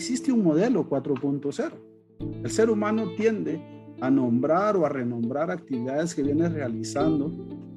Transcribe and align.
existe 0.00 0.32
un 0.32 0.42
modelo 0.42 0.88
4.0. 0.88 1.72
El 2.42 2.50
ser 2.50 2.70
humano 2.70 3.10
tiende 3.18 3.60
a 4.00 4.10
nombrar 4.10 4.74
o 4.78 4.86
a 4.86 4.88
renombrar 4.88 5.50
actividades 5.50 6.14
que 6.14 6.22
viene 6.22 6.48
realizando 6.48 7.30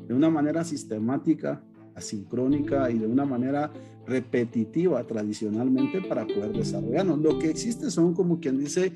de 0.07 0.13
una 0.13 0.29
manera 0.29 0.63
sistemática, 0.63 1.61
asincrónica 1.95 2.89
y 2.89 2.97
de 2.97 3.07
una 3.07 3.25
manera 3.25 3.73
repetitiva 4.07 5.05
tradicionalmente 5.05 5.99
para 5.99 6.25
poder 6.25 6.53
desarrollarnos. 6.53 7.19
Lo 7.19 7.37
que 7.39 7.49
existe 7.49 7.91
son 7.91 8.13
como 8.13 8.39
quien 8.39 8.57
dice 8.57 8.93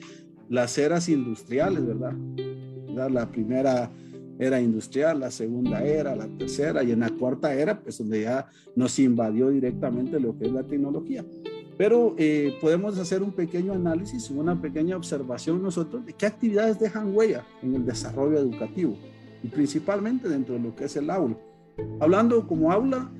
las 0.48 0.78
eras 0.78 1.10
industriales, 1.10 1.86
¿verdad? 1.86 2.14
La 3.12 3.30
primera 3.30 3.92
era 4.40 4.62
industrial, 4.62 5.20
la 5.20 5.32
segunda 5.32 5.84
era, 5.84 6.16
la 6.16 6.30
tercera 6.30 6.82
y 6.82 6.94
en 6.94 7.02
la 7.02 7.10
cuarta 7.10 7.54
era, 7.54 7.78
pues 7.78 7.98
donde 7.98 8.22
ya 8.22 8.48
nos 8.74 8.98
invadió 9.00 9.50
directamente 9.50 10.18
lo 10.18 10.38
que 10.38 10.46
es 10.46 10.54
la 10.54 10.64
tecnología. 10.64 11.26
Pero 11.78 12.16
eh, 12.18 12.58
podemos 12.60 12.98
hacer 12.98 13.22
un 13.22 13.32
pequeño 13.32 13.74
análisis, 13.74 14.30
una 14.32 14.60
pequeña 14.60 14.98
observación 14.98 15.62
nosotros 15.62 16.06
de 16.06 16.14
qué 16.14 16.26
actividades 16.26 16.80
dejan 16.80 17.16
huella 17.16 17.46
en 17.62 17.76
el 17.76 17.86
desarrollo 17.86 18.40
educativo 18.40 18.96
y 19.44 19.48
principalmente 19.48 20.28
dentro 20.28 20.56
de 20.56 20.62
lo 20.62 20.76
que 20.76 20.86
es 20.86 20.96
el 20.96 21.10
aula. 21.10 21.38
Hablando 22.00 22.48
como 22.48 22.72
aula, 22.72 23.12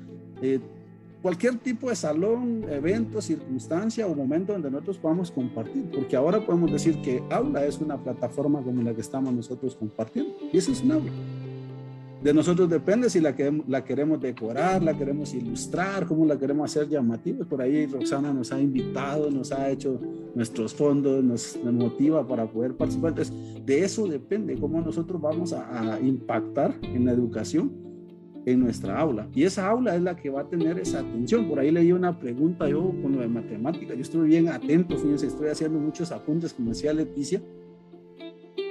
eh, 0.42 0.58
cualquier 1.22 1.56
tipo 1.58 1.88
de 1.88 1.94
salón, 1.94 2.64
evento, 2.68 3.22
circunstancia 3.22 4.06
o 4.06 4.14
momento 4.14 4.52
donde 4.52 4.70
nosotros 4.70 4.98
podamos 4.98 5.30
compartir, 5.30 5.90
porque 5.94 6.16
ahora 6.16 6.44
podemos 6.44 6.72
decir 6.72 7.00
que 7.02 7.22
aula 7.30 7.64
es 7.64 7.78
una 7.78 7.96
plataforma 7.96 8.60
como 8.62 8.82
la 8.82 8.92
que 8.92 9.00
estamos 9.00 9.32
nosotros 9.32 9.76
compartiendo 9.76 10.34
y 10.52 10.58
eso 10.58 10.72
es 10.72 10.82
un 10.82 10.92
aula. 10.92 11.12
De 12.22 12.34
nosotros 12.34 12.68
depende 12.68 13.08
si 13.08 13.20
la, 13.20 13.34
queremos 13.84 14.20
decorar, 14.20 14.82
la 14.82 14.98
queremos 14.98 15.32
ilustrar, 15.34 16.04
cómo 16.04 16.26
la 16.26 16.36
queremos 16.36 16.68
hacer 16.68 16.88
llamativa. 16.88 17.44
Por 17.46 17.62
ahí 17.62 17.86
Roxana 17.86 18.32
nos 18.32 18.50
ha 18.50 18.60
invitado, 18.60 19.30
nos 19.30 19.52
ha 19.52 19.70
hecho 19.70 20.00
nuestros 20.34 20.74
fondos, 20.74 21.22
nos, 21.22 21.56
motiva 21.72 22.26
para 22.26 22.46
poder 22.46 22.74
participar. 22.74 23.10
Entonces, 23.10 23.34
de 23.64 23.84
eso 23.84 24.08
depende 24.08 24.58
cómo 24.58 24.80
nosotros 24.80 25.20
vamos 25.20 25.52
a, 25.52 25.94
a 25.94 26.00
impactar 26.00 26.74
en 26.82 27.04
la 27.04 27.12
educación 27.12 27.70
en 28.46 28.60
nuestra 28.60 28.98
aula. 28.98 29.28
Y 29.32 29.44
esa 29.44 29.68
aula 29.68 29.94
es 29.94 30.02
la 30.02 30.16
que 30.16 30.28
va 30.28 30.40
a 30.40 30.48
tener 30.48 30.76
esa 30.80 31.00
atención. 31.00 31.48
Por 31.48 31.60
ahí 31.60 31.70
leí 31.70 31.92
una 31.92 32.18
pregunta 32.18 32.68
yo 32.68 32.92
con 33.00 33.12
lo 33.12 33.20
de 33.20 33.28
matemática. 33.28 33.94
Yo 33.94 34.00
estuve 34.00 34.26
bien 34.26 34.48
atento, 34.48 34.96
fíjense, 34.96 35.28
estoy 35.28 35.50
haciendo 35.50 35.78
muchos 35.78 36.10
apuntes, 36.10 36.52
como 36.52 36.70
decía 36.70 36.92
Leticia 36.92 37.40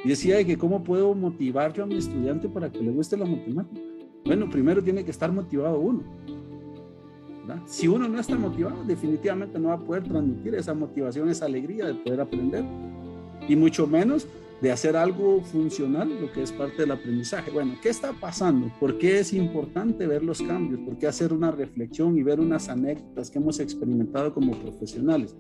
y 0.08 0.12
decía 0.12 0.42
que 0.46 0.58
cómo 0.58 0.86
puedo 0.86 1.14
motivar 1.14 1.74
yo 1.74 1.84
a 1.84 1.86
mi 1.86 1.98
estudiante 1.98 2.48
para 2.48 2.72
que 2.72 2.80
le 2.80 2.92
guste 2.92 3.18
la 3.18 3.26
matemática. 3.26 3.82
Bueno, 4.24 4.50
primero 4.50 4.82
tiene 4.82 5.04
que 5.04 5.12
estar 5.12 5.30
motivado 5.34 5.82
uno. 5.82 6.02
Si 7.66 7.90
uno 7.90 8.08
no 8.08 8.18
está 8.18 8.38
motivado, 8.38 8.86
definitivamente 8.86 9.60
no 9.60 9.68
va 9.68 9.74
a 9.74 9.84
poder 9.84 10.04
transmitir 10.04 10.56
esa 10.56 10.74
motivación, 10.74 11.28
esa 11.28 11.44
alegría 11.44 11.88
de 11.88 11.96
poder 11.96 12.22
aprender. 12.22 12.64
Y 13.50 13.58
mucho 13.58 13.86
menos 13.86 14.26
de 14.62 14.72
hacer 14.72 14.96
algo 14.96 15.42
funcional, 15.42 16.10
lo 16.22 16.32
que 16.32 16.42
es 16.42 16.54
parte 16.54 16.84
del 16.84 16.92
aprendizaje. 16.92 17.52
Bueno, 17.52 17.74
¿qué 17.84 17.90
está 17.90 18.14
pasando? 18.14 18.72
¿Por 18.80 18.98
qué 19.00 19.20
es 19.20 19.34
importante 19.34 20.08
ver 20.08 20.24
los 20.24 20.42
cambios? 20.42 20.80
¿Por 20.86 20.98
qué 20.98 21.08
hacer 21.08 21.34
una 21.34 21.52
reflexión 21.52 22.18
y 22.18 22.24
ver 22.24 22.40
unas 22.40 22.70
anécdotas 22.70 23.30
que 23.30 23.40
hemos 23.40 23.60
experimentado 23.60 24.34
como 24.34 24.54
profesionales? 24.54 25.36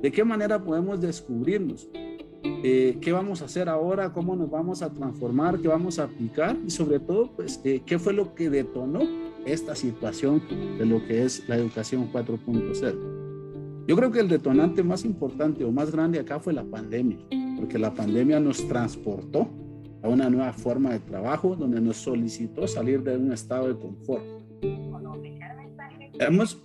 ¿De 0.00 0.12
qué 0.12 0.22
manera 0.22 0.62
podemos 0.62 1.00
descubrirnos? 1.00 1.88
Eh, 2.42 2.98
qué 3.00 3.12
vamos 3.12 3.42
a 3.42 3.46
hacer 3.46 3.68
ahora, 3.68 4.12
cómo 4.12 4.36
nos 4.36 4.50
vamos 4.50 4.82
a 4.82 4.92
transformar, 4.92 5.58
qué 5.60 5.68
vamos 5.68 5.98
a 5.98 6.04
aplicar 6.04 6.56
y 6.66 6.70
sobre 6.70 7.00
todo, 7.00 7.30
pues, 7.34 7.60
eh, 7.64 7.82
qué 7.84 7.98
fue 7.98 8.12
lo 8.12 8.34
que 8.34 8.50
detonó 8.50 9.00
esta 9.44 9.74
situación 9.74 10.42
de 10.78 10.84
lo 10.86 11.04
que 11.06 11.24
es 11.24 11.48
la 11.48 11.56
educación 11.56 12.10
4.0. 12.12 13.86
Yo 13.86 13.94
creo 13.94 14.10
que 14.10 14.20
el 14.20 14.28
detonante 14.28 14.82
más 14.82 15.04
importante 15.04 15.64
o 15.64 15.70
más 15.70 15.92
grande 15.92 16.18
acá 16.18 16.40
fue 16.40 16.52
la 16.52 16.64
pandemia, 16.64 17.18
porque 17.56 17.78
la 17.78 17.94
pandemia 17.94 18.40
nos 18.40 18.66
transportó 18.66 19.48
a 20.02 20.08
una 20.08 20.28
nueva 20.28 20.52
forma 20.52 20.90
de 20.90 20.98
trabajo 21.00 21.54
donde 21.54 21.80
nos 21.80 21.96
solicitó 21.96 22.66
salir 22.66 23.02
de 23.02 23.16
un 23.16 23.32
estado 23.32 23.68
de 23.68 23.78
confort. 23.78 24.24
Hemos 26.18 26.60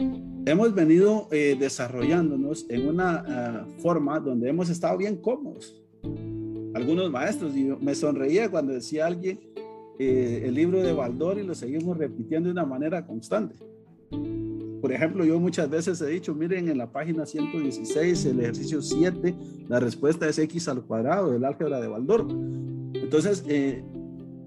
hemos 0.46 0.74
venido 0.74 1.28
eh, 1.32 1.56
desarrollándonos 1.60 2.66
en 2.70 2.88
una 2.88 3.24
ah, 3.28 3.68
forma 3.80 4.20
donde 4.20 4.50
hemos 4.50 4.70
estado 4.70 4.98
bien 4.98 5.18
cómodos. 5.18 5.82
Algunos 6.74 7.12
maestros, 7.12 7.56
y 7.56 7.64
me 7.64 7.94
sonreía 7.96 8.50
cuando 8.50 8.74
decía 8.74 9.06
alguien 9.06 9.40
eh, 10.00 10.44
el 10.46 10.56
libro 10.56 10.82
de 10.82 10.94
Baldor 10.94 11.38
y 11.38 11.44
lo 11.44 11.54
seguimos 11.54 11.98
repitiendo 11.98 12.48
de 12.48 12.54
una 12.54 12.66
manera 12.66 13.06
constante. 13.06 13.56
Por 14.82 14.92
ejemplo, 14.92 15.24
yo 15.24 15.40
muchas 15.40 15.70
veces 15.70 16.02
he 16.02 16.08
dicho, 16.08 16.34
miren 16.34 16.68
en 16.70 16.78
la 16.78 16.92
página 16.92 17.26
116, 17.26 18.26
el 18.26 18.40
ejercicio 18.40 18.82
7, 18.82 19.36
la 19.68 19.80
respuesta 19.80 20.28
es 20.28 20.40
x 20.40 20.68
al 20.70 20.82
cuadrado 20.82 21.32
del 21.32 21.46
álgebra 21.46 21.80
de 21.80 21.88
Baldor. 21.88 22.26
Entonces, 22.94 23.44
eh, 23.48 23.84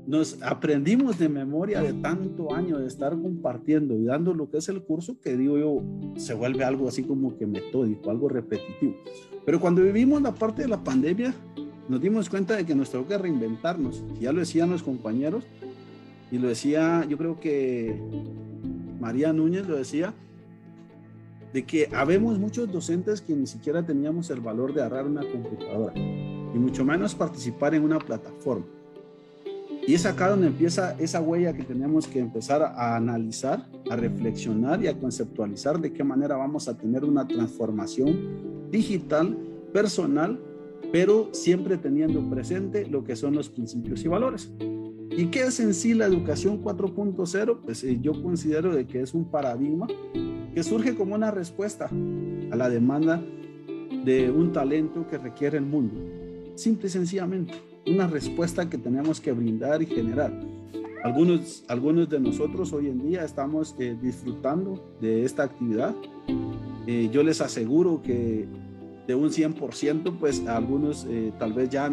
nos 0.06 0.40
aprendimos 0.42 1.18
de 1.18 1.28
memoria 1.28 1.80
de 1.80 1.94
tanto 1.94 2.54
año 2.54 2.78
de 2.78 2.86
estar 2.86 3.12
compartiendo 3.12 3.96
y 3.96 4.04
dando 4.04 4.34
lo 4.34 4.50
que 4.50 4.58
es 4.58 4.68
el 4.68 4.82
curso 4.82 5.18
que 5.20 5.36
digo 5.36 5.58
yo 5.58 5.82
se 6.16 6.34
vuelve 6.34 6.64
algo 6.64 6.88
así 6.88 7.04
como 7.04 7.36
que 7.36 7.46
metódico, 7.46 8.10
algo 8.10 8.28
repetitivo. 8.28 8.96
Pero 9.46 9.60
cuando 9.60 9.82
vivimos 9.82 10.20
la 10.20 10.34
parte 10.34 10.62
de 10.62 10.68
la 10.68 10.82
pandemia 10.82 11.34
nos 11.88 12.00
dimos 12.00 12.28
cuenta 12.30 12.56
de 12.56 12.64
que 12.64 12.74
nos 12.74 12.90
tengo 12.90 13.06
que 13.06 13.18
reinventarnos. 13.18 14.02
Ya 14.20 14.32
lo 14.32 14.40
decían 14.40 14.70
los 14.70 14.82
compañeros 14.82 15.46
y 16.30 16.38
lo 16.38 16.48
decía, 16.48 17.04
yo 17.08 17.18
creo 17.18 17.38
que 17.38 18.00
María 19.00 19.32
Núñez 19.32 19.66
lo 19.66 19.76
decía, 19.76 20.14
de 21.52 21.64
que 21.64 21.88
habemos 21.94 22.38
muchos 22.38 22.72
docentes 22.72 23.20
que 23.20 23.34
ni 23.34 23.46
siquiera 23.46 23.84
teníamos 23.84 24.28
el 24.30 24.40
valor 24.40 24.74
de 24.74 24.82
agarrar 24.82 25.06
una 25.06 25.22
computadora 25.22 25.94
y 25.96 26.58
mucho 26.58 26.84
menos 26.84 27.14
participar 27.14 27.74
en 27.74 27.84
una 27.84 27.98
plataforma. 27.98 28.66
Y 29.86 29.92
es 29.92 30.06
acá 30.06 30.30
donde 30.30 30.46
empieza 30.46 30.96
esa 30.98 31.20
huella 31.20 31.52
que 31.52 31.62
tenemos 31.62 32.08
que 32.08 32.18
empezar 32.18 32.62
a 32.62 32.96
analizar, 32.96 33.68
a 33.90 33.96
reflexionar 33.96 34.82
y 34.82 34.86
a 34.86 34.98
conceptualizar 34.98 35.78
de 35.78 35.92
qué 35.92 36.02
manera 36.02 36.36
vamos 36.36 36.68
a 36.68 36.78
tener 36.78 37.04
una 37.04 37.28
transformación 37.28 38.70
digital, 38.70 39.36
personal, 39.74 40.40
pero 40.90 41.28
siempre 41.32 41.76
teniendo 41.76 42.22
presente 42.30 42.86
lo 42.86 43.04
que 43.04 43.14
son 43.14 43.34
los 43.34 43.50
principios 43.50 44.02
y 44.04 44.08
valores. 44.08 44.50
¿Y 45.10 45.26
qué 45.26 45.42
es 45.42 45.60
en 45.60 45.74
sí 45.74 45.92
la 45.92 46.06
educación 46.06 46.64
4.0? 46.64 47.58
Pues 47.62 47.84
eh, 47.84 47.98
yo 48.00 48.22
considero 48.22 48.74
de 48.74 48.86
que 48.86 49.02
es 49.02 49.12
un 49.12 49.26
paradigma 49.26 49.86
que 50.54 50.62
surge 50.62 50.94
como 50.94 51.14
una 51.14 51.30
respuesta 51.30 51.90
a 52.50 52.56
la 52.56 52.70
demanda 52.70 53.22
de 54.02 54.30
un 54.30 54.50
talento 54.52 55.06
que 55.06 55.18
requiere 55.18 55.58
el 55.58 55.66
mundo, 55.66 55.94
simple 56.54 56.86
y 56.86 56.90
sencillamente 56.90 57.73
una 57.86 58.06
respuesta 58.06 58.68
que 58.68 58.78
tenemos 58.78 59.20
que 59.20 59.32
brindar 59.32 59.82
y 59.82 59.86
generar. 59.86 60.32
Algunos, 61.04 61.64
algunos 61.68 62.08
de 62.08 62.18
nosotros 62.18 62.72
hoy 62.72 62.88
en 62.88 63.06
día 63.06 63.24
estamos 63.24 63.74
eh, 63.78 63.96
disfrutando 64.00 64.96
de 65.00 65.24
esta 65.24 65.42
actividad. 65.42 65.94
Eh, 66.86 67.10
yo 67.12 67.22
les 67.22 67.42
aseguro 67.42 68.00
que 68.02 68.48
de 69.06 69.14
un 69.14 69.28
100%, 69.28 70.18
pues 70.18 70.46
algunos 70.46 71.06
eh, 71.10 71.30
tal 71.38 71.52
vez 71.52 71.68
ya 71.68 71.90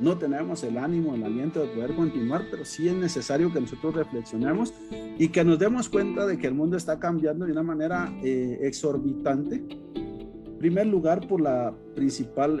no 0.00 0.18
tenemos 0.18 0.64
el 0.64 0.76
ánimo, 0.76 1.14
el 1.14 1.22
aliento 1.22 1.60
de 1.60 1.68
poder 1.68 1.94
continuar, 1.94 2.46
pero 2.50 2.64
sí 2.64 2.88
es 2.88 2.94
necesario 2.94 3.52
que 3.52 3.60
nosotros 3.60 3.94
reflexionemos 3.94 4.74
y 5.18 5.28
que 5.28 5.44
nos 5.44 5.60
demos 5.60 5.88
cuenta 5.88 6.26
de 6.26 6.36
que 6.36 6.48
el 6.48 6.54
mundo 6.54 6.76
está 6.76 6.98
cambiando 6.98 7.46
de 7.46 7.52
una 7.52 7.62
manera 7.62 8.12
exorbitante. 8.22 9.64
En 9.94 10.58
primer 10.58 10.86
lugar, 10.88 11.28
por 11.28 11.40
la 11.40 11.72
principal 11.94 12.60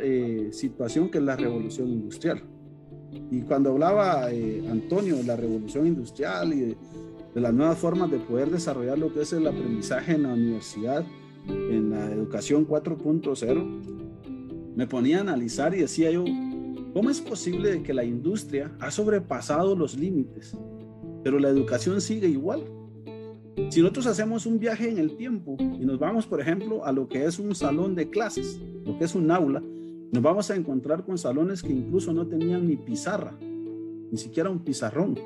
situación 0.52 1.10
que 1.10 1.18
es 1.18 1.24
la 1.24 1.34
revolución 1.34 1.88
industrial. 1.88 2.42
Y 3.30 3.42
cuando 3.42 3.70
hablaba 3.70 4.30
eh, 4.30 4.66
Antonio 4.70 5.16
de 5.16 5.24
la 5.24 5.36
revolución 5.36 5.86
industrial 5.86 6.52
y 6.52 6.60
de, 6.60 6.76
las 7.34 7.54
nuevas 7.54 7.78
formas 7.78 8.10
de 8.10 8.18
poder 8.18 8.50
desarrollar 8.50 8.98
lo 8.98 9.12
que 9.12 9.22
es 9.22 9.32
el 9.32 9.46
aprendizaje 9.46 10.14
en 10.14 10.24
la 10.24 10.32
universidad, 10.32 11.04
en 11.46 11.90
la 11.90 12.06
educación 12.06 12.66
4.0, 12.66 14.74
me 14.74 14.86
ponía 14.86 15.18
a 15.18 15.20
analizar 15.20 15.74
y 15.74 15.80
decía 15.80 16.10
yo, 16.10 16.24
¿cómo 16.92 17.10
es 17.10 17.20
posible 17.20 17.82
que 17.82 17.94
la 17.94 18.04
industria 18.04 18.72
ha 18.80 18.90
sobrepasado 18.90 19.76
los 19.76 19.96
límites, 19.96 20.56
pero 21.22 21.38
la 21.38 21.48
educación 21.48 22.00
sigue 22.00 22.28
igual? 22.28 22.64
Si 23.70 23.80
nosotros 23.80 24.06
hacemos 24.06 24.46
un 24.46 24.58
viaje 24.58 24.88
en 24.88 24.98
el 24.98 25.16
tiempo 25.16 25.56
y 25.58 25.84
nos 25.84 25.98
vamos, 25.98 26.26
por 26.26 26.40
ejemplo, 26.40 26.84
a 26.84 26.92
lo 26.92 27.08
que 27.08 27.24
es 27.24 27.38
un 27.38 27.54
salón 27.54 27.94
de 27.94 28.08
clases, 28.08 28.60
lo 28.84 28.96
que 28.98 29.04
es 29.04 29.14
un 29.14 29.30
aula, 29.30 29.62
nos 30.10 30.22
vamos 30.22 30.50
a 30.50 30.56
encontrar 30.56 31.04
con 31.04 31.18
salones 31.18 31.62
que 31.62 31.72
incluso 31.72 32.12
no 32.12 32.26
tenían 32.26 32.66
ni 32.66 32.76
pizarra, 32.76 33.38
ni 33.40 34.16
siquiera 34.16 34.48
un 34.48 34.60
pizarrón. 34.60 35.18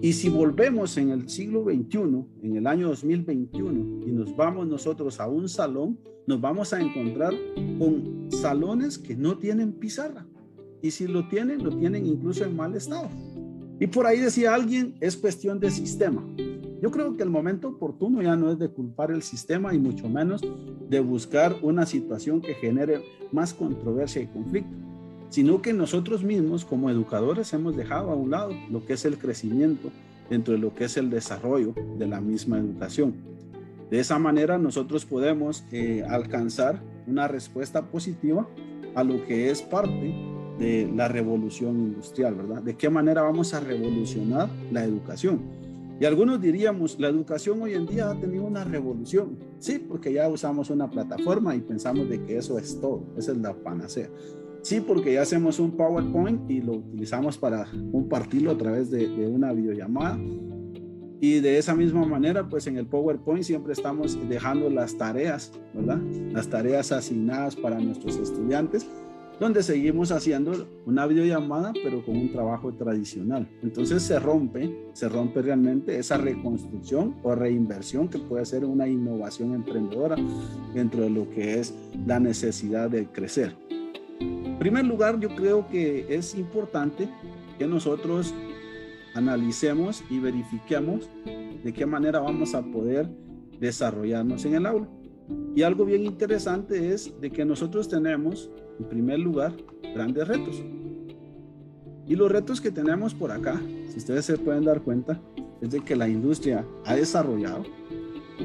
Y 0.00 0.12
si 0.12 0.28
volvemos 0.28 0.96
en 0.96 1.10
el 1.10 1.28
siglo 1.28 1.64
XXI, 1.64 1.98
en 2.42 2.56
el 2.56 2.66
año 2.66 2.88
2021, 2.88 4.06
y 4.06 4.12
nos 4.12 4.34
vamos 4.36 4.66
nosotros 4.66 5.20
a 5.20 5.28
un 5.28 5.48
salón, 5.48 5.98
nos 6.26 6.40
vamos 6.40 6.72
a 6.72 6.80
encontrar 6.80 7.34
con 7.78 8.28
salones 8.30 8.96
que 8.96 9.16
no 9.16 9.38
tienen 9.38 9.72
pizarra. 9.72 10.26
Y 10.80 10.92
si 10.92 11.06
lo 11.06 11.28
tienen, 11.28 11.62
lo 11.62 11.76
tienen 11.76 12.06
incluso 12.06 12.44
en 12.44 12.56
mal 12.56 12.74
estado. 12.74 13.08
Y 13.80 13.88
por 13.88 14.06
ahí 14.06 14.20
decía 14.20 14.54
alguien, 14.54 14.94
es 15.00 15.16
cuestión 15.16 15.58
de 15.58 15.70
sistema. 15.70 16.24
Yo 16.82 16.90
creo 16.90 17.14
que 17.14 17.22
el 17.22 17.28
momento 17.28 17.68
oportuno 17.68 18.22
ya 18.22 18.36
no 18.36 18.50
es 18.50 18.58
de 18.58 18.70
culpar 18.70 19.10
el 19.10 19.22
sistema 19.22 19.74
y 19.74 19.78
mucho 19.78 20.08
menos 20.08 20.40
de 20.88 21.00
buscar 21.00 21.56
una 21.60 21.84
situación 21.84 22.40
que 22.40 22.54
genere 22.54 23.02
más 23.32 23.52
controversia 23.52 24.22
y 24.22 24.26
conflicto, 24.26 24.74
sino 25.28 25.60
que 25.60 25.74
nosotros 25.74 26.24
mismos 26.24 26.64
como 26.64 26.88
educadores 26.88 27.52
hemos 27.52 27.76
dejado 27.76 28.10
a 28.10 28.14
un 28.14 28.30
lado 28.30 28.52
lo 28.70 28.84
que 28.86 28.94
es 28.94 29.04
el 29.04 29.18
crecimiento 29.18 29.90
dentro 30.30 30.54
de 30.54 30.60
lo 30.60 30.74
que 30.74 30.84
es 30.84 30.96
el 30.96 31.10
desarrollo 31.10 31.74
de 31.98 32.06
la 32.06 32.22
misma 32.22 32.58
educación. 32.58 33.14
De 33.90 34.00
esa 34.00 34.18
manera 34.18 34.56
nosotros 34.56 35.04
podemos 35.04 35.64
eh, 35.72 36.02
alcanzar 36.08 36.80
una 37.06 37.28
respuesta 37.28 37.90
positiva 37.90 38.48
a 38.94 39.04
lo 39.04 39.22
que 39.26 39.50
es 39.50 39.60
parte 39.60 40.14
de 40.58 40.90
la 40.94 41.08
revolución 41.08 41.76
industrial, 41.76 42.36
¿verdad? 42.36 42.62
¿De 42.62 42.74
qué 42.74 42.88
manera 42.88 43.22
vamos 43.22 43.52
a 43.52 43.60
revolucionar 43.60 44.48
la 44.72 44.84
educación? 44.84 45.40
Y 46.00 46.06
algunos 46.06 46.40
diríamos, 46.40 46.98
la 46.98 47.08
educación 47.08 47.60
hoy 47.60 47.74
en 47.74 47.86
día 47.86 48.10
ha 48.10 48.18
tenido 48.18 48.44
una 48.44 48.64
revolución. 48.64 49.36
Sí, 49.58 49.78
porque 49.78 50.10
ya 50.10 50.30
usamos 50.30 50.70
una 50.70 50.90
plataforma 50.90 51.54
y 51.54 51.60
pensamos 51.60 52.08
de 52.08 52.24
que 52.24 52.38
eso 52.38 52.58
es 52.58 52.80
todo, 52.80 53.04
esa 53.18 53.32
es 53.32 53.38
la 53.38 53.52
panacea. 53.52 54.08
Sí, 54.62 54.80
porque 54.80 55.12
ya 55.12 55.22
hacemos 55.22 55.58
un 55.58 55.76
PowerPoint 55.76 56.50
y 56.50 56.62
lo 56.62 56.72
utilizamos 56.72 57.36
para 57.36 57.66
compartirlo 57.92 58.50
a 58.50 58.56
través 58.56 58.90
de, 58.90 59.08
de 59.08 59.28
una 59.28 59.52
videollamada. 59.52 60.18
Y 61.20 61.40
de 61.40 61.58
esa 61.58 61.74
misma 61.74 62.06
manera, 62.06 62.48
pues 62.48 62.66
en 62.66 62.78
el 62.78 62.86
PowerPoint 62.86 63.42
siempre 63.42 63.74
estamos 63.74 64.18
dejando 64.26 64.70
las 64.70 64.96
tareas, 64.96 65.52
¿verdad? 65.74 66.00
Las 66.32 66.48
tareas 66.48 66.92
asignadas 66.92 67.56
para 67.56 67.78
nuestros 67.78 68.16
estudiantes 68.16 68.86
donde 69.40 69.62
seguimos 69.62 70.12
haciendo 70.12 70.68
una 70.84 71.06
videollamada, 71.06 71.72
pero 71.82 72.04
con 72.04 72.14
un 72.14 72.30
trabajo 72.30 72.74
tradicional. 72.74 73.48
Entonces 73.62 74.02
se 74.02 74.20
rompe, 74.20 74.90
se 74.92 75.08
rompe 75.08 75.40
realmente 75.40 75.98
esa 75.98 76.18
reconstrucción 76.18 77.16
o 77.22 77.34
reinversión 77.34 78.08
que 78.08 78.18
puede 78.18 78.44
ser 78.44 78.66
una 78.66 78.86
innovación 78.86 79.54
emprendedora 79.54 80.16
dentro 80.74 81.02
de 81.02 81.10
lo 81.10 81.28
que 81.30 81.58
es 81.58 81.74
la 82.06 82.20
necesidad 82.20 82.90
de 82.90 83.06
crecer. 83.06 83.56
En 84.20 84.58
primer 84.58 84.84
lugar, 84.84 85.18
yo 85.18 85.34
creo 85.34 85.66
que 85.66 86.04
es 86.14 86.34
importante 86.34 87.08
que 87.58 87.66
nosotros 87.66 88.34
analicemos 89.14 90.04
y 90.10 90.18
verifiquemos 90.18 91.08
de 91.64 91.72
qué 91.72 91.86
manera 91.86 92.20
vamos 92.20 92.54
a 92.54 92.60
poder 92.60 93.08
desarrollarnos 93.58 94.44
en 94.44 94.54
el 94.54 94.66
aula. 94.66 94.88
Y 95.54 95.62
algo 95.62 95.86
bien 95.86 96.04
interesante 96.04 96.92
es 96.92 97.18
de 97.22 97.30
que 97.30 97.44
nosotros 97.46 97.88
tenemos 97.88 98.50
en 98.78 98.88
primer 98.88 99.18
lugar, 99.18 99.52
grandes 99.94 100.28
retos. 100.28 100.62
Y 102.06 102.16
los 102.16 102.30
retos 102.30 102.60
que 102.60 102.70
tenemos 102.70 103.14
por 103.14 103.30
acá, 103.30 103.60
si 103.88 103.98
ustedes 103.98 104.24
se 104.24 104.38
pueden 104.38 104.64
dar 104.64 104.82
cuenta, 104.82 105.20
es 105.60 105.70
de 105.70 105.80
que 105.80 105.94
la 105.96 106.08
industria 106.08 106.66
ha 106.84 106.94
desarrollado 106.94 107.64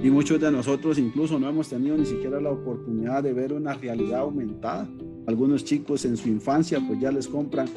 y 0.04 0.10
muchos 0.10 0.40
de 0.40 0.52
nosotros 0.52 0.98
incluso 1.00 1.40
no 1.40 1.50
hemos 1.50 1.70
tenido 1.70 1.98
ni 1.98 2.06
siquiera 2.06 2.40
la 2.42 2.52
oportunidad 2.52 3.24
de 3.24 3.34
ver 3.34 3.54
una 3.54 3.74
realidad 3.74 4.22
aumentada. 4.22 4.90
Algunos 5.26 5.64
chicos 5.64 6.06
en 6.06 6.18
su 6.18 6.30
infancia 6.30 6.80
pues 6.86 7.00
ya 7.00 7.12
les 7.12 7.28
compran 7.28 7.68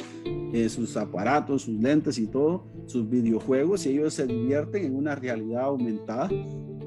eh, 0.52 0.68
sus 0.68 0.96
aparatos, 0.96 1.62
sus 1.62 1.80
lentes 1.80 2.18
y 2.18 2.26
todo, 2.26 2.66
sus 2.86 3.08
videojuegos 3.08 3.86
y 3.86 3.90
ellos 3.90 4.14
se 4.14 4.26
divierten 4.26 4.84
en 4.84 4.96
una 4.96 5.14
realidad 5.14 5.64
aumentada. 5.64 6.28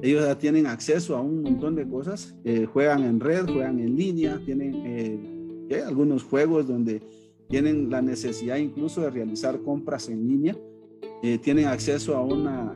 Ellos 0.02 0.24
ya 0.26 0.36
tienen 0.36 0.66
acceso 0.66 1.16
a 1.16 1.20
un 1.20 1.42
montón 1.42 1.76
de 1.76 1.88
cosas, 1.88 2.34
eh, 2.44 2.66
juegan 2.66 3.04
en 3.04 3.18
red, 3.18 3.46
juegan 3.46 3.78
en 3.80 3.96
línea, 3.96 4.40
tienen 4.44 4.74
eh, 4.84 5.18
algunos 5.80 6.22
juegos 6.22 6.66
donde 6.66 7.00
tienen 7.48 7.90
la 7.90 8.02
necesidad 8.02 8.56
incluso 8.56 9.02
de 9.02 9.10
realizar 9.10 9.60
compras 9.62 10.08
en 10.08 10.26
línea, 10.26 10.56
eh, 11.22 11.38
tienen 11.38 11.66
acceso 11.66 12.16
a 12.16 12.22
una, 12.22 12.74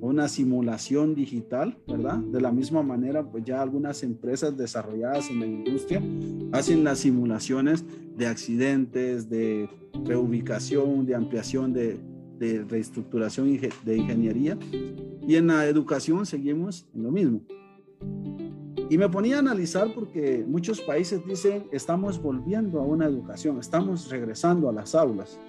una 0.00 0.28
simulación 0.28 1.14
digital, 1.14 1.76
¿verdad? 1.86 2.18
De 2.18 2.40
la 2.40 2.50
misma 2.50 2.82
manera, 2.82 3.22
pues 3.28 3.44
ya 3.44 3.60
algunas 3.60 4.02
empresas 4.02 4.56
desarrolladas 4.56 5.30
en 5.30 5.40
la 5.40 5.46
industria 5.46 6.02
hacen 6.52 6.84
las 6.84 7.00
simulaciones 7.00 7.84
de 8.16 8.26
accidentes, 8.26 9.28
de 9.28 9.68
reubicación, 10.04 11.04
de 11.04 11.14
ampliación 11.14 11.72
de, 11.72 11.98
de 12.38 12.64
reestructuración 12.64 13.58
de 13.84 13.96
ingeniería. 13.96 14.58
Y 15.26 15.36
en 15.36 15.48
la 15.48 15.66
educación 15.66 16.26
seguimos 16.26 16.86
en 16.94 17.02
lo 17.02 17.10
mismo. 17.10 17.40
Y 18.92 18.98
me 18.98 19.08
ponía 19.08 19.36
a 19.36 19.38
analizar 19.38 19.88
porque 19.94 20.44
muchos 20.46 20.82
países 20.82 21.24
dicen, 21.26 21.64
estamos 21.72 22.20
volviendo 22.20 22.78
a 22.78 22.82
una 22.82 23.06
educación, 23.06 23.58
estamos 23.58 24.10
regresando 24.10 24.68
a 24.68 24.72
las 24.74 24.94
aulas. 24.94 25.40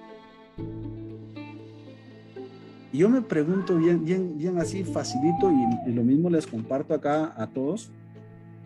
Y 2.93 2.99
yo 2.99 3.09
me 3.09 3.21
pregunto 3.21 3.75
bien, 3.77 4.05
bien, 4.05 4.37
bien 4.37 4.57
así, 4.59 4.85
facilito, 4.85 5.51
y, 5.51 5.89
y 5.89 5.93
lo 5.93 6.03
mismo 6.03 6.29
les 6.29 6.47
comparto 6.47 6.93
acá 6.93 7.33
a 7.35 7.45
todos, 7.47 7.91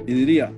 y 0.05 0.13
diría, 0.13 0.53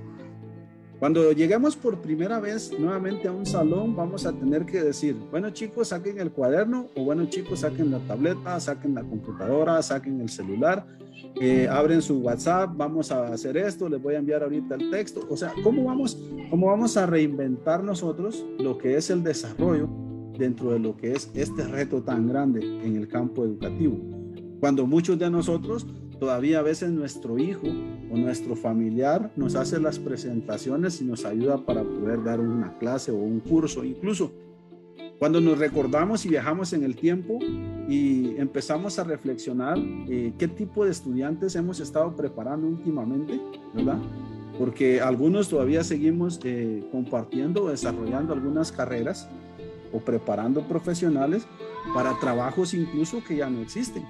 cuando 1.00 1.32
lleguemos 1.32 1.78
por 1.78 2.02
primera 2.02 2.42
vez 2.42 2.78
nuevamente 2.78 3.30
a 3.30 3.32
un 3.32 3.46
salón, 3.46 3.96
vamos 3.96 4.26
a 4.26 4.34
tener 4.34 4.66
que 4.66 4.84
decir, 4.84 5.16
bueno 5.32 5.52
chicos, 5.52 5.88
saquen 5.88 6.20
el 6.20 6.32
cuaderno, 6.34 6.88
o 6.94 7.06
bueno 7.06 7.26
chicos, 7.30 7.62
saquen 7.62 7.90
la 7.90 8.00
tableta, 8.00 8.60
saquen 8.60 8.96
la 8.96 9.04
computadora, 9.04 9.82
saquen 9.82 10.20
el 10.20 10.28
celular, 10.28 10.86
abren 11.70 12.02
su 12.02 12.20
WhatsApp, 12.20 12.72
vamos 12.76 13.12
a 13.12 13.28
hacer 13.28 13.58
esto, 13.58 13.88
les 13.88 14.02
voy 14.02 14.16
a 14.16 14.20
enviar 14.20 14.44
ahorita 14.44 14.76
el 14.76 14.90
texto. 14.92 15.26
O 15.30 15.38
sea, 15.38 15.54
¿cómo 15.64 15.84
vamos, 15.86 16.18
cómo 16.50 16.68
vamos 16.68 16.98
a 16.98 17.06
reinventar 17.06 17.84
nosotros 17.84 18.46
lo 18.58 18.78
que 18.78 18.98
es 18.98 19.10
el 19.10 19.24
desarrollo 19.24 19.90
dentro 20.38 20.72
de 20.72 20.80
lo 20.80 20.96
que 20.98 21.14
es 21.14 21.32
este 21.34 21.64
reto 21.64 22.02
tan 22.02 22.28
grande 22.28 22.62
en 22.62 22.96
el 22.96 23.08
campo 23.08 23.44
educativo? 23.44 23.98
Cuando 24.60 24.86
muchos 24.86 25.18
de 25.18 25.30
nosotros 25.30 25.88
todavía 26.20 26.60
a 26.60 26.64
veces 26.64 26.92
nuestro 26.92 27.38
hijo 27.38 27.68
o 28.12 28.18
nuestro 28.18 28.56
familiar 28.56 29.32
nos 29.38 29.56
hace 29.56 29.80
las 29.80 29.98
presentaciones 29.98 31.02
y 31.02 31.06
nos 31.06 31.24
ayuda 31.24 31.66
para 31.66 31.84
poder 31.84 32.24
dar 32.24 32.42
una 32.42 32.78
clase 32.78 33.12
o 33.12 33.16
un 33.16 33.40
curso. 33.40 33.86
Incluso 33.86 34.32
cuando 35.18 35.40
nos 35.40 35.58
recordamos 35.58 36.26
y 36.26 36.30
viajamos 36.30 36.74
en 36.74 36.84
el 36.84 36.96
tiempo 36.96 37.40
y 37.90 38.36
empezamos 38.38 39.00
a 39.00 39.04
reflexionar 39.04 39.80
eh, 39.80 40.32
qué 40.38 40.48
tipo 40.48 40.86
de 40.86 40.92
estudiantes 40.92 41.56
hemos 41.56 41.80
estado 41.80 42.16
preparando 42.16 42.68
últimamente, 42.68 43.42
¿verdad? 43.74 43.98
Porque 44.60 45.02
algunos 45.02 45.50
todavía 45.50 45.84
seguimos 45.84 46.40
eh, 46.44 46.88
compartiendo 46.92 47.64
o 47.64 47.70
desarrollando 47.70 48.34
algunas 48.34 48.72
carreras 48.72 49.28
o 49.92 50.00
preparando 50.00 50.68
profesionales 50.68 51.48
para 51.96 52.20
trabajos 52.20 52.76
incluso 52.76 53.24
que 53.24 53.38
ya 53.38 53.50
no 53.50 53.60
existen. 53.60 54.06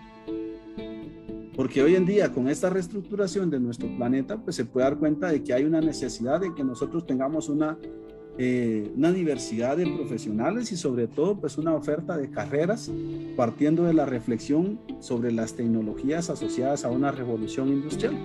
Porque 1.56 1.82
hoy 1.82 1.96
en 1.96 2.06
día 2.06 2.34
con 2.34 2.50
esta 2.50 2.70
reestructuración 2.70 3.50
de 3.50 3.62
nuestro 3.62 3.88
planeta, 3.96 4.38
pues 4.38 4.58
se 4.58 4.66
puede 4.66 4.86
dar 4.86 4.98
cuenta 4.98 5.32
de 5.32 5.42
que 5.42 5.54
hay 5.54 5.64
una 5.64 5.80
necesidad 5.80 6.42
de 6.42 6.54
que 6.54 6.66
nosotros 6.66 7.06
tengamos 7.06 7.48
una, 7.48 7.78
eh, 8.40 8.92
una 8.96 9.12
diversidad 9.12 9.78
de 9.78 9.86
profesionales 9.86 10.72
y 10.72 10.78
sobre 10.78 11.08
todo 11.08 11.40
pues 11.40 11.58
una 11.58 11.76
oferta 11.76 12.18
de 12.18 12.32
carreras 12.32 12.90
partiendo 13.36 13.84
de 13.84 13.94
la 13.94 14.06
reflexión 14.06 14.80
sobre 15.00 15.32
las 15.32 15.54
tecnologías 15.54 16.30
asociadas 16.30 16.86
a 16.86 16.90
una 16.90 17.12
revolución 17.12 17.68
industrial. 17.68 18.16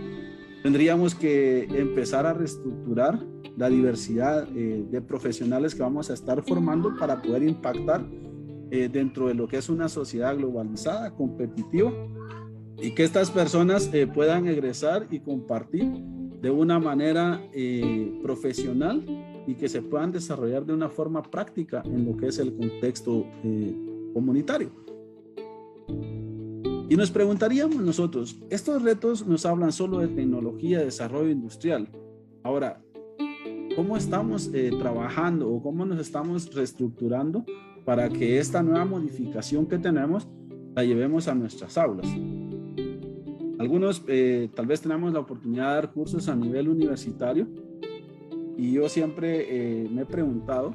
Tendríamos 0.62 1.14
que 1.14 1.64
empezar 1.64 2.24
a 2.24 2.32
reestructurar 2.32 3.18
la 3.56 3.68
diversidad 3.68 4.48
eh, 4.56 4.84
de 4.90 5.02
profesionales 5.02 5.74
que 5.74 5.82
vamos 5.82 6.10
a 6.10 6.14
estar 6.14 6.42
formando 6.42 6.96
para 6.96 7.20
poder 7.20 7.42
impactar 7.42 8.06
eh, 8.70 8.88
dentro 8.90 9.28
de 9.28 9.34
lo 9.34 9.46
que 9.46 9.58
es 9.58 9.68
una 9.68 9.88
sociedad 9.88 10.36
globalizada, 10.36 11.14
competitiva 11.14 11.92
y 12.80 12.94
que 12.94 13.04
estas 13.04 13.30
personas 13.30 13.90
eh, 13.92 14.06
puedan 14.06 14.48
egresar 14.48 15.06
y 15.10 15.20
compartir 15.20 15.86
de 16.40 16.50
una 16.50 16.78
manera 16.78 17.40
eh, 17.52 18.18
profesional 18.22 19.04
y 19.46 19.54
que 19.54 19.68
se 19.68 19.82
puedan 19.82 20.12
desarrollar 20.12 20.64
de 20.64 20.72
una 20.72 20.88
forma 20.88 21.22
práctica 21.22 21.82
en 21.84 22.04
lo 22.04 22.16
que 22.16 22.28
es 22.28 22.38
el 22.38 22.54
contexto 22.54 23.26
eh, 23.42 23.74
comunitario. 24.12 24.70
Y 26.88 26.96
nos 26.96 27.10
preguntaríamos 27.10 27.76
nosotros, 27.76 28.36
estos 28.50 28.82
retos 28.82 29.26
nos 29.26 29.46
hablan 29.46 29.72
solo 29.72 29.98
de 29.98 30.08
tecnología, 30.08 30.80
desarrollo 30.80 31.30
industrial. 31.30 31.88
Ahora, 32.42 32.82
¿cómo 33.74 33.96
estamos 33.96 34.50
trabajando 34.78 35.50
o 35.50 35.62
cómo 35.62 35.86
nos 35.86 35.98
estamos 35.98 36.54
reestructurando 36.54 37.44
para 37.84 38.08
que 38.10 38.38
esta 38.38 38.62
nueva 38.62 38.84
modificación 38.84 39.66
que 39.66 39.78
tenemos 39.78 40.28
la 40.74 40.84
llevemos 40.84 41.26
a 41.26 41.34
nuestras 41.34 41.78
aulas? 41.78 42.06
Algunos 43.58 44.02
eh, 44.08 44.50
tal 44.54 44.66
vez 44.66 44.80
tenemos 44.80 45.12
la 45.12 45.20
oportunidad 45.20 45.68
de 45.68 45.74
dar 45.74 45.92
cursos 45.92 46.28
a 46.28 46.34
nivel 46.34 46.68
universitario 46.68 47.46
y 48.56 48.72
yo 48.72 48.88
siempre 48.88 49.46
eh, 49.82 49.88
me 49.90 50.02
he 50.02 50.06
preguntado, 50.06 50.72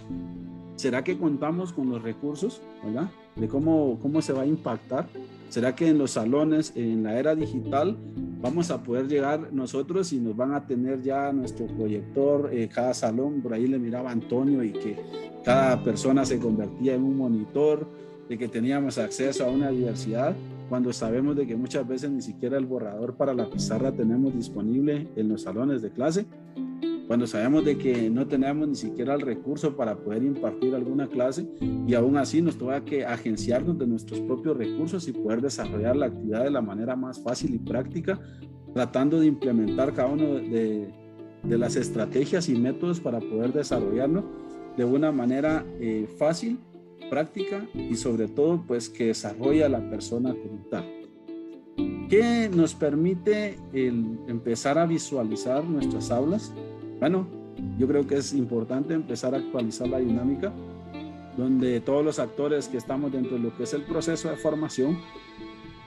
¿será 0.76 1.04
que 1.04 1.18
contamos 1.18 1.74
con 1.74 1.90
los 1.90 2.02
recursos? 2.02 2.62
De 3.36 3.48
cómo, 3.48 4.00
cómo 4.02 4.22
se 4.22 4.34
va 4.34 4.42
a 4.42 4.46
impactar. 4.46 5.08
¿Será 5.50 5.76
que 5.76 5.88
en 5.88 5.98
los 5.98 6.12
salones, 6.12 6.74
en 6.76 7.04
la 7.04 7.18
era 7.18 7.34
digital, 7.34 7.98
vamos 8.40 8.70
a 8.70 8.84
poder 8.84 9.08
llegar 9.08 9.52
nosotros 9.52 10.14
y 10.14 10.20
nos 10.20 10.36
van 10.36 10.54
a 10.54 10.68
tener 10.68 11.02
ya 11.02 11.32
nuestro 11.34 11.66
proyector, 11.66 12.50
eh, 12.54 12.70
cada 12.72 12.94
salón, 12.94 13.42
por 13.42 13.54
ahí 13.54 13.66
le 13.66 13.80
miraba 13.80 14.12
Antonio 14.12 14.64
y 14.64 14.72
que 14.72 14.96
cada 15.44 15.84
persona 15.84 16.24
se 16.24 16.38
convertía 16.38 16.94
en 16.94 17.04
un 17.04 17.18
monitor, 17.18 17.88
de 18.28 18.38
que 18.38 18.48
teníamos 18.48 19.00
acceso 19.00 19.44
a 19.44 19.50
una 19.50 19.72
diversidad? 19.72 20.36
cuando 20.70 20.94
sabemos 20.94 21.36
de 21.36 21.48
que 21.48 21.56
muchas 21.56 21.86
veces 21.86 22.12
ni 22.12 22.22
siquiera 22.22 22.58
el 22.58 22.66
borrador 22.66 23.16
para 23.16 23.34
la 23.34 23.50
pizarra 23.50 23.92
tenemos 23.92 24.36
disponible 24.36 25.08
en 25.16 25.28
los 25.28 25.42
salones 25.42 25.82
de 25.82 25.90
clase, 25.90 26.28
cuando 27.10 27.26
sabemos 27.26 27.66
de 27.66 27.76
que 27.76 28.08
no 28.08 28.28
tenemos 28.28 28.68
ni 28.68 28.76
siquiera 28.76 29.16
el 29.16 29.22
recurso 29.22 29.76
para 29.76 29.98
poder 29.98 30.22
impartir 30.22 30.76
alguna 30.76 31.08
clase 31.08 31.50
y 31.88 31.96
aún 31.96 32.18
así 32.18 32.40
nos 32.40 32.56
toca 32.56 32.86
que 32.86 33.04
agenciarnos 33.04 33.80
de 33.80 33.88
nuestros 33.88 34.20
propios 34.20 34.56
recursos 34.56 35.08
y 35.08 35.14
poder 35.14 35.42
desarrollar 35.42 35.96
la 35.96 36.06
actividad 36.06 36.44
de 36.44 36.52
la 36.52 36.62
manera 36.62 36.96
más 36.96 37.20
fácil 37.20 37.56
y 37.56 37.58
práctica, 37.58 38.20
tratando 38.76 39.20
de 39.20 39.26
implementar 39.26 39.92
cada 39.96 40.10
uno 40.10 40.36
de, 40.36 40.94
de 41.42 41.58
las 41.58 41.78
estrategias 41.78 42.48
y 42.48 42.54
métodos 42.54 43.00
para 43.00 43.20
poder 43.20 43.54
desarrollarlo 43.54 44.24
de 44.78 44.86
una 44.86 45.12
manera 45.12 45.66
eh, 45.80 46.08
fácil, 46.20 46.60
práctica 47.10 47.68
y 47.74 47.96
sobre 47.96 48.28
todo 48.28 48.64
pues 48.68 48.88
que 48.88 49.08
desarrolla 49.08 49.66
a 49.66 49.70
la 49.70 49.90
persona 49.90 50.30
como 50.36 50.64
tal. 50.70 50.86
¿Qué 52.08 52.52
nos 52.54 52.76
permite 52.76 53.58
el 53.74 54.20
empezar 54.28 54.78
a 54.78 54.86
visualizar 54.86 55.64
nuestras 55.64 56.12
aulas? 56.12 56.54
Bueno, 57.00 57.28
yo 57.78 57.88
creo 57.88 58.06
que 58.06 58.16
es 58.16 58.34
importante 58.34 58.94
empezar 58.94 59.34
a 59.34 59.38
actualizar 59.38 59.88
la 59.88 60.00
dinámica, 60.00 60.52
donde 61.38 61.80
todos 61.80 62.04
los 62.04 62.20
actores 62.20 62.68
que 62.68 62.78
estamos 62.78 63.12
dentro 63.12 63.38
de 63.38 63.40
lo 63.40 63.56
que 63.56 63.64
es 63.64 63.74
el 63.74 63.84
proceso 63.84 64.30
de 64.30 64.36
formación, 64.36 64.98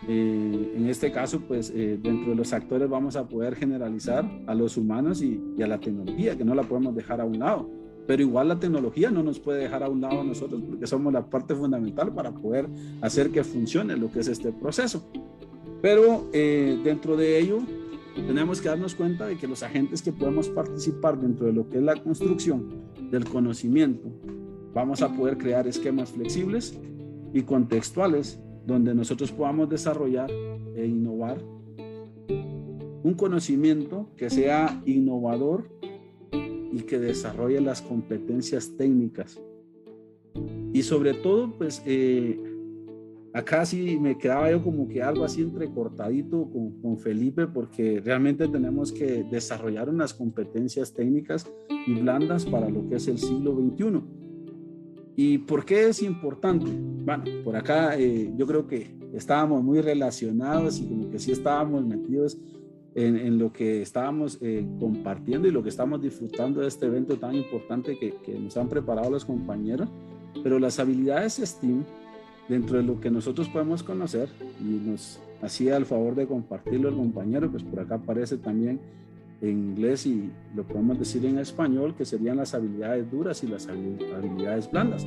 eh, 0.09 0.73
en 0.75 0.89
este 0.89 1.13
caso, 1.13 1.41
pues 1.41 1.71
eh, 1.75 1.99
dentro 2.03 2.31
de 2.31 2.37
los 2.37 2.53
actores 2.53 2.89
vamos 2.89 3.15
a 3.17 3.29
poder 3.29 3.55
generalizar 3.55 4.29
a 4.47 4.55
los 4.55 4.77
humanos 4.77 5.23
y, 5.23 5.41
a 5.63 5.67
la 5.67 5.79
tecnología, 5.79 6.37
que 6.37 6.45
no 6.45 6.55
la 6.55 6.63
podemos 6.63 6.95
dejar 6.95 7.21
a 7.21 7.25
un 7.25 7.39
lado. 7.39 7.71
Pero 8.07 8.23
igual 8.23 8.49
la 8.49 8.59
tecnología 8.59 9.11
no 9.11 9.23
nos 9.23 9.39
puede 9.39 9.63
dejar 9.63 9.85
a 9.85 9.89
un 9.89 10.01
lado 10.01 10.25
nosotros 10.25 10.61
porque 10.69 10.89
somos 10.89 11.13
la 11.13 11.25
parte 11.25 11.55
fundamental 11.55 12.13
para 12.13 12.33
poder 12.33 12.69
hacer 13.01 13.31
que 13.31 13.45
funcione 13.45 13.97
lo 13.97 14.11
que 14.11 14.21
es 14.21 14.29
este 14.29 14.51
proceso. 14.51 15.09
Pero 15.81 16.29
eh, 16.33 16.81
dentro 16.83 17.17
de 17.17 17.39
ello 17.39 17.61
tenemos 18.15 18.61
que 18.61 18.69
darnos 18.69 18.95
cuenta 18.95 19.27
de 19.27 19.37
que 19.37 19.47
los 19.47 19.63
agentes 19.63 20.03
que 20.03 20.13
podemos 20.13 20.49
participar 20.49 21.21
dentro 21.21 21.47
de 21.47 21.53
lo 21.53 21.69
que 21.69 21.79
es 21.79 21.83
la 21.83 21.97
construcción 21.97 22.69
del 23.11 23.25
conocimiento, 23.25 24.09
vamos 24.75 25.03
a 25.03 25.13
poder 25.15 25.39
crear 25.39 25.67
esquemas 25.67 26.11
flexibles 26.11 26.79
y 27.33 27.43
contextuales 27.43 28.39
donde 28.67 28.95
nosotros 28.95 29.33
podamos 29.33 29.69
desarrollar 29.69 30.31
e 30.31 30.87
innovar 30.87 31.43
un 33.03 33.15
conocimiento 33.15 34.09
que 34.17 34.31
sea 34.31 34.81
innovador 34.87 35.69
y 36.33 36.83
que 36.83 36.99
desarrolle 36.99 37.61
las 37.61 37.83
competencias 37.83 38.77
técnicas. 38.77 39.41
Y 40.73 40.83
sobre 40.83 41.15
todo, 41.15 41.53
pues 41.59 41.83
eh, 41.85 42.41
acá 43.35 43.65
sí 43.65 43.99
me 43.99 44.19
quedaba 44.19 44.51
yo 44.51 44.63
como 44.63 44.89
que 44.89 45.03
algo 45.03 45.25
así 45.25 45.43
entrecortadito 45.43 46.51
con, 46.51 46.81
con, 46.81 46.99
Felipe, 46.99 47.47
porque 47.47 48.01
realmente 48.05 48.47
tenemos 48.49 48.93
que 48.93 49.25
desarrollar 49.25 49.89
unas 49.89 50.13
competencias 50.13 50.93
técnicas 50.93 51.51
y 51.87 51.95
blandas 51.95 52.45
para 52.45 52.69
lo 52.69 52.89
que 52.89 52.97
es 52.97 53.09
el 53.09 53.19
siglo 53.19 53.55
XXI. 53.55 54.03
¿Y 55.17 55.39
por 55.39 55.65
qué 55.65 55.89
es 55.89 56.03
importante? 56.03 56.71
Bueno, 56.71 57.25
por 57.45 57.57
acá 57.57 57.99
eh, 57.99 58.33
yo 58.37 58.47
creo 58.47 58.67
que 58.67 58.97
estábamos 59.13 59.63
muy 59.63 59.81
relacionados 59.81 60.81
y 60.81 60.87
como 60.87 61.11
que 61.11 61.19
sí 61.19 61.33
estábamos 61.33 61.85
metidos 61.85 62.39
en, 62.95 63.17
en 63.17 63.39
lo 63.39 63.53
que 63.53 63.83
estábamos 63.83 64.39
eh, 64.41 64.67
compartiendo 64.79 65.49
y 65.49 65.51
lo 65.51 65.63
que 65.63 65.69
estamos 65.71 66.01
disfrutando 66.01 66.61
de 66.61 66.69
este 66.69 66.87
evento 66.87 67.19
tan 67.19 67.35
importante 67.35 67.99
que, 67.99 68.15
que 68.23 68.39
nos 68.39 68.57
han 68.57 68.69
preparado 68.69 69.11
los 69.11 69.25
compañeros. 69.25 69.89
Pero 70.43 70.59
las 70.59 70.79
habilidades 70.79 71.35
STEAM 71.35 71.85
dentro 72.53 72.77
de 72.77 72.83
lo 72.83 73.01
que 73.01 73.11
nosotros 73.11 73.49
podemos 73.49 73.83
conocer 73.83 74.29
y 74.61 74.89
nos 74.89 75.19
hacía 75.41 75.77
el 75.77 75.87
favor 75.87 76.15
de 76.15 76.27
compartirlo 76.27 76.91
el 76.91 76.95
compañero, 76.95 77.51
pues 77.51 77.63
por 77.63 77.81
acá 77.81 77.95
aparece 77.95 78.37
también 78.37 78.79
en 79.41 79.71
inglés 79.71 80.07
y 80.07 80.31
lo 80.55 80.63
podemos 80.65 80.99
decir 80.99 81.25
en 81.25 81.39
español, 81.39 81.95
que 81.97 82.05
serían 82.05 82.37
las 82.37 82.55
habilidades 82.55 83.11
duras 83.11 83.43
y 83.43 83.49
las 83.49 83.67
habilidades 83.67 84.71
blandas. 84.71 85.07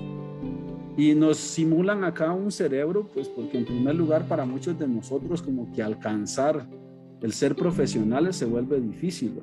Y 0.98 1.14
nos 1.14 1.38
simulan 1.38 2.04
acá 2.04 2.34
un 2.34 2.52
cerebro, 2.52 3.08
pues 3.14 3.30
porque 3.30 3.60
en 3.60 3.66
primer 3.66 3.96
lugar 3.96 4.28
para 4.28 4.46
muchos 4.46 4.78
de 4.80 4.88
nosotros 4.88 5.42
como 5.42 5.72
que 5.72 5.84
alcanzar 5.84 6.68
el 7.22 7.32
ser 7.32 7.56
profesionales 7.56 8.36
se 8.38 8.46
vuelve 8.46 8.82
difícil. 8.82 9.42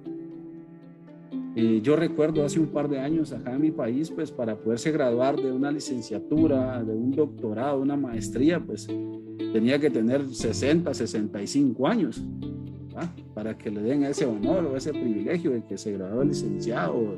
Eh, 1.55 1.81
yo 1.83 1.97
recuerdo 1.97 2.45
hace 2.45 2.59
un 2.59 2.69
par 2.69 2.89
de 2.89 2.99
años 2.99 3.33
acá 3.33 3.53
en 3.53 3.61
mi 3.61 3.71
país, 3.71 4.11
pues 4.11 4.31
para 4.31 4.57
poderse 4.57 4.91
graduar 4.91 5.37
de 5.37 5.53
una 5.53 5.71
licenciatura, 5.71 6.83
de 6.83 6.93
un 6.93 7.11
doctorado, 7.11 7.81
una 7.81 7.97
maestría, 7.97 8.59
pues 8.59 8.89
tenía 9.53 9.79
que 9.79 9.91
tener 9.91 10.29
60, 10.29 10.95
65 10.95 11.87
años 11.87 12.23
para 13.35 13.57
que 13.57 13.71
le 13.71 13.83
den 13.83 14.05
ese 14.05 14.27
honor 14.27 14.65
o 14.65 14.77
ese 14.77 14.93
privilegio 14.93 15.51
de 15.53 15.65
que 15.65 15.77
se 15.77 15.93
graduó 15.93 16.21
de 16.21 16.27
licenciado 16.27 16.95
o 16.95 17.17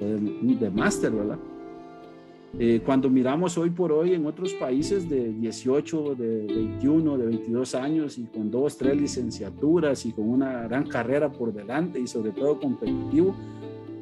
de, 0.00 0.56
de 0.56 0.70
máster, 0.70 1.12
¿verdad? 1.12 1.38
Eh, 2.58 2.82
cuando 2.84 3.08
miramos 3.08 3.56
hoy 3.56 3.70
por 3.70 3.92
hoy 3.92 4.12
en 4.12 4.26
otros 4.26 4.52
países 4.52 5.08
de 5.08 5.32
18, 5.32 6.14
de 6.16 6.46
21, 6.46 7.16
de 7.16 7.26
22 7.26 7.74
años 7.74 8.18
y 8.18 8.24
con 8.24 8.50
dos, 8.50 8.76
tres 8.76 8.94
licenciaturas 9.00 10.04
y 10.04 10.12
con 10.12 10.28
una 10.28 10.62
gran 10.68 10.86
carrera 10.86 11.32
por 11.32 11.54
delante 11.54 11.98
y 11.98 12.06
sobre 12.06 12.32
todo 12.32 12.60
competitivo, 12.60 13.34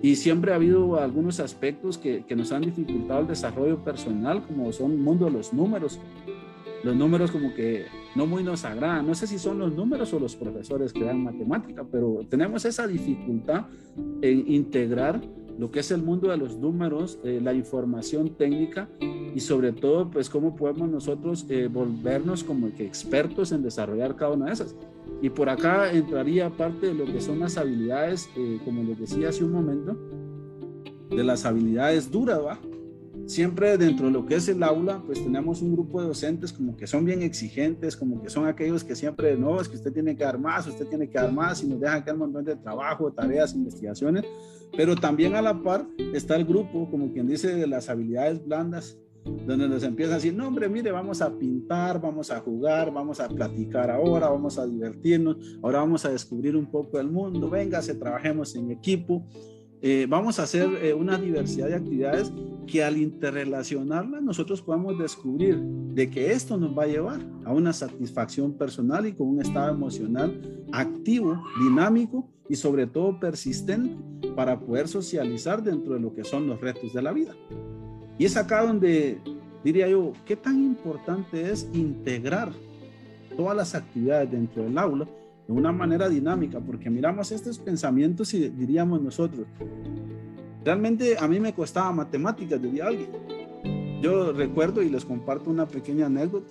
y 0.02 0.16
siempre 0.16 0.52
ha 0.52 0.56
habido 0.56 0.98
algunos 0.98 1.40
aspectos 1.40 1.98
que, 1.98 2.24
que, 2.24 2.36
nos 2.36 2.52
han 2.52 2.62
dificultado 2.62 3.20
el 3.20 3.26
desarrollo 3.26 3.84
personal, 3.84 4.46
como 4.46 4.72
son 4.72 4.92
el 4.92 4.98
mundo 4.98 5.26
de 5.26 5.32
los 5.32 5.52
números. 5.52 5.98
Los 6.82 6.96
números 6.96 7.30
como 7.30 7.52
que 7.52 7.84
no 8.16 8.26
muy 8.26 8.42
nos 8.42 8.64
agradan. 8.64 9.06
No 9.06 9.14
sé 9.14 9.26
si 9.26 9.38
son 9.38 9.58
los 9.58 9.74
números 9.74 10.12
o 10.14 10.18
los 10.18 10.34
profesores 10.34 10.92
que 10.92 11.04
dan 11.04 11.22
matemática, 11.22 11.84
pero 11.90 12.20
tenemos 12.28 12.64
esa 12.64 12.86
dificultad 12.86 13.66
en 14.22 14.50
integrar 14.50 15.20
lo 15.58 15.70
que 15.70 15.80
es 15.80 15.90
el 15.90 16.02
mundo 16.02 16.30
de 16.30 16.38
los 16.38 16.56
números, 16.56 17.18
eh, 17.22 17.38
la 17.42 17.52
información 17.52 18.30
técnica 18.30 18.88
y 19.34 19.40
sobre 19.40 19.72
todo, 19.72 20.10
pues 20.10 20.30
cómo 20.30 20.56
podemos 20.56 20.88
nosotros 20.88 21.44
eh, 21.50 21.68
volvernos 21.70 22.42
como 22.42 22.72
que 22.74 22.86
expertos 22.86 23.52
en 23.52 23.62
desarrollar 23.62 24.16
cada 24.16 24.32
una 24.32 24.46
de 24.46 24.52
esas. 24.52 24.74
Y 25.22 25.30
por 25.30 25.48
acá 25.48 25.92
entraría 25.92 26.50
parte 26.50 26.88
de 26.88 26.94
lo 26.94 27.04
que 27.04 27.20
son 27.20 27.40
las 27.40 27.58
habilidades, 27.58 28.28
eh, 28.36 28.58
como 28.64 28.82
les 28.82 28.98
decía 28.98 29.28
hace 29.28 29.44
un 29.44 29.52
momento, 29.52 29.96
de 31.10 31.24
las 31.24 31.44
habilidades 31.44 32.10
duras. 32.10 32.58
Siempre 33.26 33.76
dentro 33.76 34.06
de 34.06 34.12
lo 34.12 34.26
que 34.26 34.36
es 34.36 34.48
el 34.48 34.62
aula, 34.62 35.02
pues 35.04 35.22
tenemos 35.22 35.62
un 35.62 35.72
grupo 35.72 36.00
de 36.00 36.08
docentes 36.08 36.52
como 36.52 36.76
que 36.76 36.86
son 36.86 37.04
bien 37.04 37.22
exigentes, 37.22 37.96
como 37.96 38.20
que 38.22 38.30
son 38.30 38.46
aquellos 38.46 38.82
que 38.82 38.96
siempre, 38.96 39.36
no, 39.36 39.60
es 39.60 39.68
que 39.68 39.76
usted 39.76 39.92
tiene 39.92 40.16
que 40.16 40.24
dar 40.24 40.38
más, 40.38 40.66
usted 40.66 40.86
tiene 40.86 41.08
que 41.08 41.18
dar 41.18 41.30
más 41.30 41.62
y 41.62 41.68
nos 41.68 41.80
dejan 41.80 42.02
que 42.02 42.10
un 42.10 42.18
montón 42.18 42.44
de 42.44 42.56
trabajo, 42.56 43.12
tareas, 43.12 43.54
investigaciones, 43.54 44.24
pero 44.76 44.96
también 44.96 45.34
a 45.36 45.42
la 45.42 45.62
par 45.62 45.86
está 46.12 46.34
el 46.34 46.44
grupo, 46.44 46.90
como 46.90 47.12
quien 47.12 47.28
dice, 47.28 47.54
de 47.54 47.66
las 47.66 47.88
habilidades 47.88 48.44
blandas, 48.44 48.98
donde 49.24 49.68
nos 49.68 49.82
empiezan 49.82 50.14
a 50.14 50.16
decir, 50.16 50.34
no 50.34 50.48
hombre, 50.48 50.68
mire, 50.68 50.90
vamos 50.90 51.20
a 51.20 51.36
pintar, 51.36 52.00
vamos 52.00 52.30
a 52.30 52.40
jugar, 52.40 52.92
vamos 52.92 53.20
a 53.20 53.28
platicar 53.28 53.90
ahora, 53.90 54.28
vamos 54.28 54.58
a 54.58 54.66
divertirnos, 54.66 55.36
ahora 55.62 55.80
vamos 55.80 56.04
a 56.04 56.10
descubrir 56.10 56.56
un 56.56 56.66
poco 56.66 56.98
el 56.98 57.08
mundo, 57.08 57.50
véngase, 57.50 57.94
trabajemos 57.94 58.54
en 58.54 58.70
equipo. 58.70 59.26
Eh, 59.82 60.06
vamos 60.08 60.38
a 60.38 60.42
hacer 60.42 60.68
eh, 60.82 60.92
una 60.92 61.16
diversidad 61.16 61.68
de 61.68 61.74
actividades 61.74 62.30
que 62.66 62.84
al 62.84 62.98
interrelacionarlas 62.98 64.22
nosotros 64.22 64.60
podamos 64.60 64.98
descubrir 64.98 65.58
de 65.58 66.10
que 66.10 66.32
esto 66.32 66.58
nos 66.58 66.76
va 66.76 66.82
a 66.82 66.86
llevar 66.86 67.20
a 67.44 67.52
una 67.54 67.72
satisfacción 67.72 68.52
personal 68.52 69.06
y 69.06 69.14
con 69.14 69.28
un 69.28 69.40
estado 69.40 69.70
emocional 69.70 70.62
activo, 70.72 71.42
dinámico 71.62 72.28
y 72.48 72.56
sobre 72.56 72.86
todo 72.86 73.18
persistente 73.18 73.96
para 74.36 74.60
poder 74.60 74.86
socializar 74.86 75.62
dentro 75.62 75.94
de 75.94 76.00
lo 76.00 76.14
que 76.14 76.24
son 76.24 76.46
los 76.46 76.60
retos 76.60 76.92
de 76.92 77.00
la 77.00 77.12
vida. 77.12 77.34
Y 78.20 78.26
es 78.26 78.36
acá 78.36 78.62
donde 78.66 79.18
diría 79.64 79.88
yo, 79.88 80.12
¿qué 80.26 80.36
tan 80.36 80.62
importante 80.62 81.50
es 81.50 81.66
integrar 81.72 82.52
todas 83.34 83.56
las 83.56 83.74
actividades 83.74 84.30
dentro 84.30 84.62
del 84.62 84.76
aula 84.76 85.08
de 85.48 85.52
una 85.54 85.72
manera 85.72 86.06
dinámica? 86.06 86.60
Porque 86.60 86.90
miramos 86.90 87.32
estos 87.32 87.58
pensamientos 87.58 88.34
y 88.34 88.50
diríamos 88.50 89.00
nosotros, 89.00 89.46
realmente 90.62 91.16
a 91.18 91.26
mí 91.26 91.40
me 91.40 91.54
costaba 91.54 91.90
matemáticas, 91.92 92.60
diría 92.60 92.88
alguien. 92.88 93.08
Yo 94.02 94.34
recuerdo 94.34 94.82
y 94.82 94.90
les 94.90 95.06
comparto 95.06 95.48
una 95.48 95.66
pequeña 95.66 96.04
anécdota. 96.04 96.50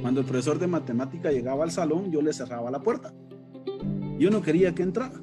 Cuando 0.00 0.20
el 0.20 0.26
profesor 0.26 0.58
de 0.58 0.66
matemática 0.66 1.30
llegaba 1.30 1.64
al 1.64 1.72
salón, 1.72 2.10
yo 2.10 2.22
le 2.22 2.32
cerraba 2.32 2.70
la 2.70 2.82
puerta. 2.82 3.12
Yo 4.18 4.30
no 4.30 4.40
quería 4.40 4.74
que 4.74 4.82
entrara. 4.82 5.20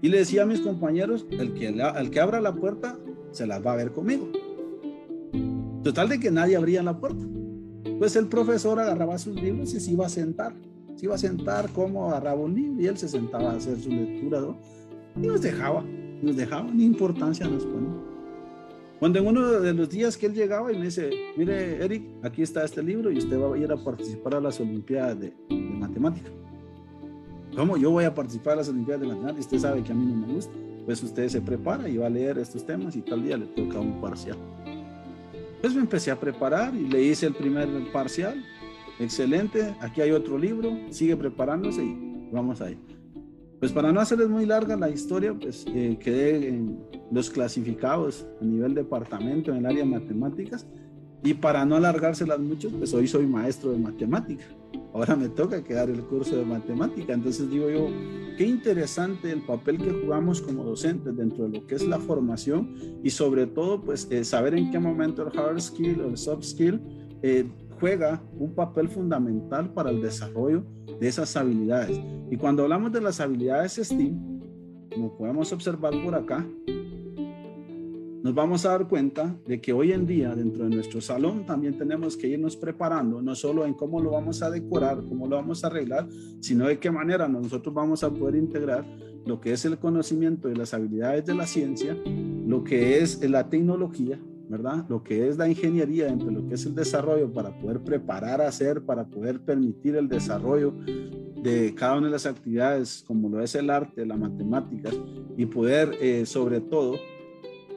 Y 0.00 0.08
le 0.08 0.16
decía 0.16 0.44
a 0.44 0.46
mis 0.46 0.62
compañeros, 0.62 1.26
el 1.30 1.52
que, 1.52 1.68
el 1.68 2.10
que 2.10 2.20
abra 2.20 2.40
la 2.40 2.54
puerta 2.54 2.96
se 3.36 3.46
las 3.46 3.64
va 3.64 3.72
a 3.72 3.76
ver 3.76 3.92
conmigo. 3.92 4.28
Total 5.82 6.08
de 6.08 6.18
que 6.18 6.30
nadie 6.30 6.56
abría 6.56 6.82
la 6.82 6.98
puerta. 6.98 7.24
Pues 7.98 8.16
el 8.16 8.26
profesor 8.26 8.80
agarraba 8.80 9.18
sus 9.18 9.40
libros 9.40 9.72
y 9.72 9.80
se 9.80 9.92
iba 9.92 10.06
a 10.06 10.08
sentar. 10.08 10.52
Se 10.96 11.06
iba 11.06 11.14
a 11.14 11.18
sentar 11.18 11.68
como 11.70 12.08
agarraba 12.08 12.40
un 12.40 12.54
libro 12.54 12.82
y 12.82 12.86
él 12.86 12.96
se 12.96 13.08
sentaba 13.08 13.52
a 13.52 13.56
hacer 13.56 13.78
su 13.78 13.90
lectura. 13.90 14.40
Y 15.14 15.26
nos 15.26 15.40
dejaba, 15.40 15.84
nos 16.22 16.36
dejaba, 16.36 16.70
ni 16.70 16.84
importancia 16.84 17.46
nos 17.46 17.64
ponía. 17.64 17.94
Cuando 18.98 19.18
en 19.18 19.26
uno 19.26 19.60
de 19.60 19.74
los 19.74 19.88
días 19.90 20.16
que 20.16 20.26
él 20.26 20.34
llegaba 20.34 20.72
y 20.72 20.78
me 20.78 20.86
dice, 20.86 21.10
mire 21.36 21.84
Eric, 21.84 22.02
aquí 22.22 22.42
está 22.42 22.64
este 22.64 22.82
libro 22.82 23.10
y 23.10 23.18
usted 23.18 23.38
va 23.38 23.54
a 23.54 23.58
ir 23.58 23.70
a 23.70 23.76
participar 23.76 24.34
a 24.34 24.40
las 24.40 24.58
Olimpiadas 24.58 25.20
de, 25.20 25.34
de 25.48 25.54
Matemática. 25.54 26.30
¿Cómo? 27.54 27.76
Yo 27.76 27.90
voy 27.90 28.04
a 28.04 28.14
participar 28.14 28.54
a 28.54 28.56
las 28.56 28.68
Olimpiadas 28.70 29.02
de 29.02 29.08
Matemática 29.08 29.40
usted 29.40 29.58
sabe 29.58 29.82
que 29.82 29.92
a 29.92 29.94
mí 29.94 30.06
no 30.06 30.26
me 30.26 30.34
gusta. 30.34 30.52
Pues 30.86 31.02
usted 31.02 31.28
se 31.28 31.40
prepara 31.40 31.88
y 31.88 31.96
va 31.96 32.06
a 32.06 32.10
leer 32.10 32.38
estos 32.38 32.64
temas 32.64 32.96
y 32.96 33.02
tal 33.02 33.22
día 33.22 33.36
le 33.36 33.46
toca 33.46 33.80
un 33.80 34.00
parcial. 34.00 34.38
Pues 35.60 35.74
me 35.74 35.80
empecé 35.80 36.12
a 36.12 36.18
preparar 36.18 36.74
y 36.74 36.88
le 36.88 37.02
hice 37.02 37.26
el 37.26 37.34
primer 37.34 37.68
parcial. 37.92 38.42
Excelente, 39.00 39.74
aquí 39.80 40.00
hay 40.00 40.12
otro 40.12 40.38
libro, 40.38 40.70
sigue 40.90 41.16
preparándose 41.16 41.84
y 41.84 42.30
vamos 42.32 42.60
ahí. 42.60 42.78
Pues 43.58 43.72
para 43.72 43.90
no 43.90 44.00
hacerles 44.00 44.28
muy 44.28 44.46
larga 44.46 44.76
la 44.76 44.88
historia, 44.88 45.34
pues 45.34 45.66
eh, 45.68 45.98
quedé 45.98 46.48
en 46.48 46.78
los 47.10 47.30
clasificados 47.30 48.26
a 48.40 48.44
nivel 48.44 48.74
departamento 48.74 49.50
en 49.50 49.58
el 49.58 49.66
área 49.66 49.84
de 49.84 49.90
matemáticas 49.90 50.66
y 51.24 51.34
para 51.34 51.64
no 51.64 51.76
alargárselas 51.76 52.38
mucho, 52.38 52.70
pues 52.70 52.94
hoy 52.94 53.08
soy 53.08 53.26
maestro 53.26 53.72
de 53.72 53.78
matemática. 53.78 54.44
Ahora 54.92 55.16
me 55.16 55.28
toca 55.28 55.62
quedar 55.62 55.90
el 55.90 56.02
curso 56.04 56.36
de 56.36 56.44
matemática. 56.44 57.12
Entonces 57.12 57.50
digo 57.50 57.68
yo, 57.70 57.88
qué 58.36 58.46
interesante 58.46 59.30
el 59.30 59.42
papel 59.42 59.78
que 59.78 59.90
jugamos 59.90 60.40
como 60.40 60.64
docentes 60.64 61.16
dentro 61.16 61.48
de 61.48 61.58
lo 61.58 61.66
que 61.66 61.74
es 61.74 61.86
la 61.86 61.98
formación 61.98 62.74
y 63.02 63.10
sobre 63.10 63.46
todo, 63.46 63.80
pues 63.82 64.08
eh, 64.10 64.24
saber 64.24 64.54
en 64.54 64.70
qué 64.70 64.78
momento 64.78 65.22
el 65.22 65.38
hard 65.38 65.60
skill 65.60 66.00
o 66.00 66.08
el 66.08 66.16
soft 66.16 66.44
skill 66.44 66.80
eh, 67.22 67.48
juega 67.80 68.22
un 68.38 68.54
papel 68.54 68.88
fundamental 68.88 69.72
para 69.72 69.90
el 69.90 70.00
desarrollo 70.00 70.64
de 71.00 71.08
esas 71.08 71.36
habilidades. 71.36 72.00
Y 72.30 72.36
cuando 72.36 72.62
hablamos 72.62 72.92
de 72.92 73.00
las 73.00 73.20
habilidades 73.20 73.74
STEAM, 73.74 74.40
como 74.92 75.16
podemos 75.16 75.52
observar 75.52 75.92
por 76.02 76.14
acá, 76.14 76.46
nos 78.26 78.34
vamos 78.34 78.66
a 78.66 78.70
dar 78.70 78.88
cuenta 78.88 79.38
de 79.46 79.60
que 79.60 79.72
hoy 79.72 79.92
en 79.92 80.04
día 80.04 80.34
dentro 80.34 80.64
de 80.64 80.74
nuestro 80.74 81.00
salón 81.00 81.46
también 81.46 81.78
tenemos 81.78 82.16
que 82.16 82.26
irnos 82.26 82.56
preparando, 82.56 83.22
no 83.22 83.36
solo 83.36 83.64
en 83.64 83.72
cómo 83.74 84.00
lo 84.00 84.10
vamos 84.10 84.42
a 84.42 84.50
decorar, 84.50 85.04
cómo 85.08 85.28
lo 85.28 85.36
vamos 85.36 85.62
a 85.62 85.68
arreglar, 85.68 86.08
sino 86.40 86.66
de 86.66 86.80
qué 86.80 86.90
manera 86.90 87.28
nosotros 87.28 87.72
vamos 87.72 88.02
a 88.02 88.10
poder 88.10 88.34
integrar 88.34 88.84
lo 89.24 89.40
que 89.40 89.52
es 89.52 89.64
el 89.64 89.78
conocimiento 89.78 90.50
y 90.50 90.56
las 90.56 90.74
habilidades 90.74 91.24
de 91.24 91.36
la 91.36 91.46
ciencia, 91.46 91.96
lo 92.04 92.64
que 92.64 92.98
es 92.98 93.22
la 93.30 93.48
tecnología, 93.48 94.20
¿verdad? 94.48 94.84
Lo 94.88 95.04
que 95.04 95.28
es 95.28 95.38
la 95.38 95.48
ingeniería 95.48 96.08
entre 96.08 96.32
lo 96.32 96.48
que 96.48 96.54
es 96.54 96.66
el 96.66 96.74
desarrollo 96.74 97.32
para 97.32 97.56
poder 97.56 97.78
preparar 97.78 98.40
hacer, 98.40 98.82
para 98.82 99.06
poder 99.06 99.38
permitir 99.38 99.94
el 99.94 100.08
desarrollo 100.08 100.74
de 101.44 101.72
cada 101.76 101.98
una 101.98 102.06
de 102.08 102.12
las 102.12 102.26
actividades, 102.26 103.04
como 103.06 103.28
lo 103.28 103.40
es 103.40 103.54
el 103.54 103.70
arte, 103.70 104.04
la 104.04 104.16
matemática, 104.16 104.90
y 105.36 105.46
poder, 105.46 105.92
eh, 106.00 106.26
sobre 106.26 106.60
todo, 106.60 106.96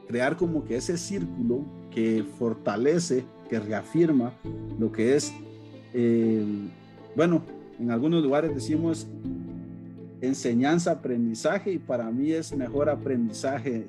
crear 0.10 0.36
como 0.38 0.66
que 0.66 0.76
ese 0.76 0.98
círculo 0.98 1.64
que 1.92 2.26
fortalece, 2.40 3.26
que 3.48 3.60
reafirma 3.60 4.34
lo 4.80 4.92
que 4.92 5.16
es, 5.16 5.32
eh, 5.94 6.44
bueno, 7.16 7.44
en 7.80 7.92
algunos 7.92 8.24
lugares 8.24 8.56
decimos 8.56 9.06
enseñanza, 10.20 10.94
aprendizaje, 10.94 11.74
y 11.74 11.78
para 11.78 12.10
mí 12.10 12.32
es 12.32 12.58
mejor 12.58 12.90
aprendizaje, 12.90 13.86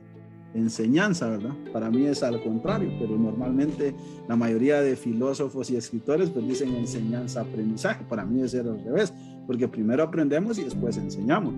enseñanza, 0.52 1.26
¿verdad? 1.30 1.54
Para 1.72 1.90
mí 1.90 2.04
es 2.04 2.22
al 2.22 2.42
contrario, 2.42 2.92
pero 3.00 3.16
normalmente 3.16 3.94
la 4.28 4.36
mayoría 4.36 4.82
de 4.82 4.96
filósofos 4.96 5.70
y 5.70 5.76
escritores 5.76 6.28
pues 6.28 6.46
dicen 6.46 6.76
enseñanza, 6.76 7.40
aprendizaje, 7.40 8.04
para 8.06 8.26
mí 8.26 8.42
es 8.42 8.54
al 8.54 8.84
revés, 8.84 9.14
porque 9.46 9.68
primero 9.68 10.02
aprendemos 10.02 10.58
y 10.58 10.64
después 10.64 10.98
enseñamos, 10.98 11.54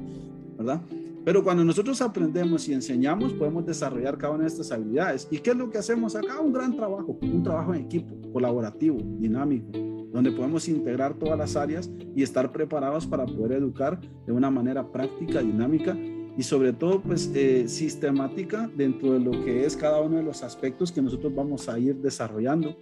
¿verdad? 0.56 0.82
Pero 1.24 1.44
cuando 1.44 1.64
nosotros 1.64 2.02
aprendemos 2.02 2.68
y 2.68 2.72
enseñamos, 2.72 3.32
podemos 3.32 3.64
desarrollar 3.64 4.18
cada 4.18 4.34
una 4.34 4.42
de 4.42 4.48
estas 4.48 4.72
habilidades. 4.72 5.28
¿Y 5.30 5.38
qué 5.38 5.50
es 5.50 5.56
lo 5.56 5.70
que 5.70 5.78
hacemos 5.78 6.16
acá? 6.16 6.40
Un 6.40 6.52
gran 6.52 6.74
trabajo, 6.74 7.16
un 7.22 7.42
trabajo 7.42 7.74
en 7.74 7.82
equipo, 7.82 8.14
colaborativo, 8.32 8.98
dinámico, 9.18 9.70
donde 10.12 10.32
podemos 10.32 10.68
integrar 10.68 11.14
todas 11.14 11.38
las 11.38 11.54
áreas 11.54 11.90
y 12.16 12.22
estar 12.22 12.50
preparados 12.50 13.06
para 13.06 13.24
poder 13.24 13.52
educar 13.52 14.00
de 14.26 14.32
una 14.32 14.50
manera 14.50 14.90
práctica, 14.90 15.40
dinámica 15.40 15.96
y 16.36 16.42
sobre 16.42 16.72
todo 16.72 17.00
pues 17.00 17.30
eh, 17.34 17.68
sistemática 17.68 18.68
dentro 18.74 19.12
de 19.12 19.20
lo 19.20 19.30
que 19.44 19.64
es 19.64 19.76
cada 19.76 20.00
uno 20.00 20.16
de 20.16 20.22
los 20.22 20.42
aspectos 20.42 20.90
que 20.90 21.02
nosotros 21.02 21.34
vamos 21.34 21.68
a 21.68 21.78
ir 21.78 21.96
desarrollando 21.96 22.76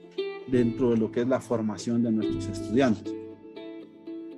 dentro 0.51 0.91
de 0.91 0.97
lo 0.97 1.11
que 1.11 1.21
es 1.23 1.29
la 1.29 1.41
formación 1.41 2.03
de 2.03 2.13
nuestros 2.13 2.47
estudiantes. 2.47 3.15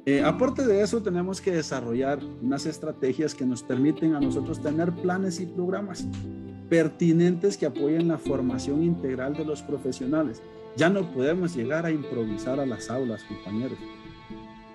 Eh, 0.05 0.21
aparte 0.25 0.67
de 0.67 0.83
eso, 0.83 1.01
tenemos 1.01 1.41
que 1.41 1.53
desarrollar 1.53 2.19
unas 2.43 2.67
estrategias 2.67 3.35
que 3.35 3.47
nos 3.47 3.63
permiten 3.63 4.15
a 4.15 4.21
nosotros 4.21 4.61
tener 4.61 4.91
planes 4.91 5.39
y 5.39 5.47
programas 5.47 6.05
pertinentes 6.69 7.57
que 7.57 7.67
apoyen 7.67 8.09
la 8.09 8.19
formación 8.19 8.83
integral 8.83 9.35
de 9.35 9.45
los 9.45 9.63
profesionales. 9.63 10.43
Ya 10.77 10.89
no 10.89 11.13
podemos 11.13 11.55
llegar 11.55 11.87
a 11.87 11.93
improvisar 11.93 12.59
a 12.59 12.67
las 12.67 12.91
aulas, 12.91 13.23
compañeros. 13.25 13.79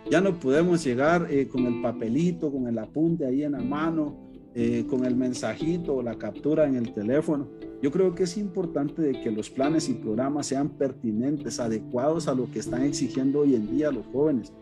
Ya 0.09 0.21
no 0.21 0.39
podemos 0.39 0.85
llegar 0.85 1.27
eh, 1.29 1.49
con 1.49 1.65
el 1.65 1.81
papelito, 1.81 2.49
con 2.49 2.67
el 2.67 2.77
apunte 2.77 3.25
ahí 3.25 3.43
en 3.43 3.51
la 3.53 3.61
mano, 3.61 4.15
eh, 4.55 4.85
con 4.89 5.03
el 5.05 5.15
mensajito 5.17 5.95
o 5.95 6.01
la 6.01 6.17
captura 6.17 6.65
en 6.65 6.75
el 6.75 6.93
teléfono. 6.93 7.49
Yo 7.81 7.91
creo 7.91 8.15
que 8.15 8.23
es 8.23 8.37
importante 8.37 9.01
de 9.01 9.19
que 9.19 9.29
los 9.29 9.49
planes 9.49 9.89
y 9.89 9.93
programas 9.95 10.47
sean 10.47 10.69
pertinentes, 10.69 11.59
adecuados 11.59 12.29
a 12.29 12.33
lo 12.33 12.49
que 12.49 12.59
están 12.59 12.83
exigiendo 12.83 13.41
hoy 13.41 13.55
en 13.55 13.69
día 13.69 13.91
los 13.91 14.05
jóvenes. 14.07 14.53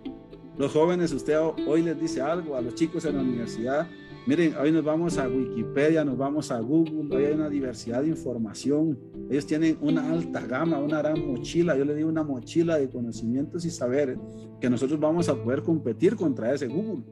Los 0.58 0.72
jóvenes, 0.72 1.12
usted 1.12 1.38
hoy 1.68 1.82
les 1.82 2.00
dice 2.00 2.22
algo 2.22 2.56
a 2.56 2.62
los 2.62 2.76
chicos 2.76 3.04
en 3.04 3.18
la 3.18 3.22
universidad. 3.22 3.88
Miren, 4.26 4.56
hoy 4.56 4.72
nos 4.72 4.86
vamos 4.86 5.18
a 5.18 5.28
Wikipedia, 5.28 6.06
nos 6.06 6.18
vamos 6.18 6.50
a 6.50 6.60
Google, 6.62 7.13
hoy 7.13 7.26
hay 7.26 7.34
una 7.34 7.50
diversidad 7.50 8.02
de 8.02 8.08
información. 8.08 8.98
Ellos 9.30 9.46
tienen 9.46 9.78
una 9.82 10.10
alta 10.10 10.48
gama, 10.48 10.80
una 10.80 11.00
gran 11.00 11.28
mochila, 11.28 11.78
yo 11.78 11.84
le 11.84 11.94
digo 11.94 12.08
una 12.08 12.24
mochila 12.24 12.78
de 12.78 12.89
conocimientos 12.89 13.65
y 13.65 13.70
saberes 13.70 14.18
que 14.62 14.70
nosotros 14.70 14.98
vamos 14.98 15.28
a 15.28 15.36
poder 15.36 15.62
competir 15.62 16.15
contra 16.15 16.54
ese 16.54 16.68
Google. 16.68 17.04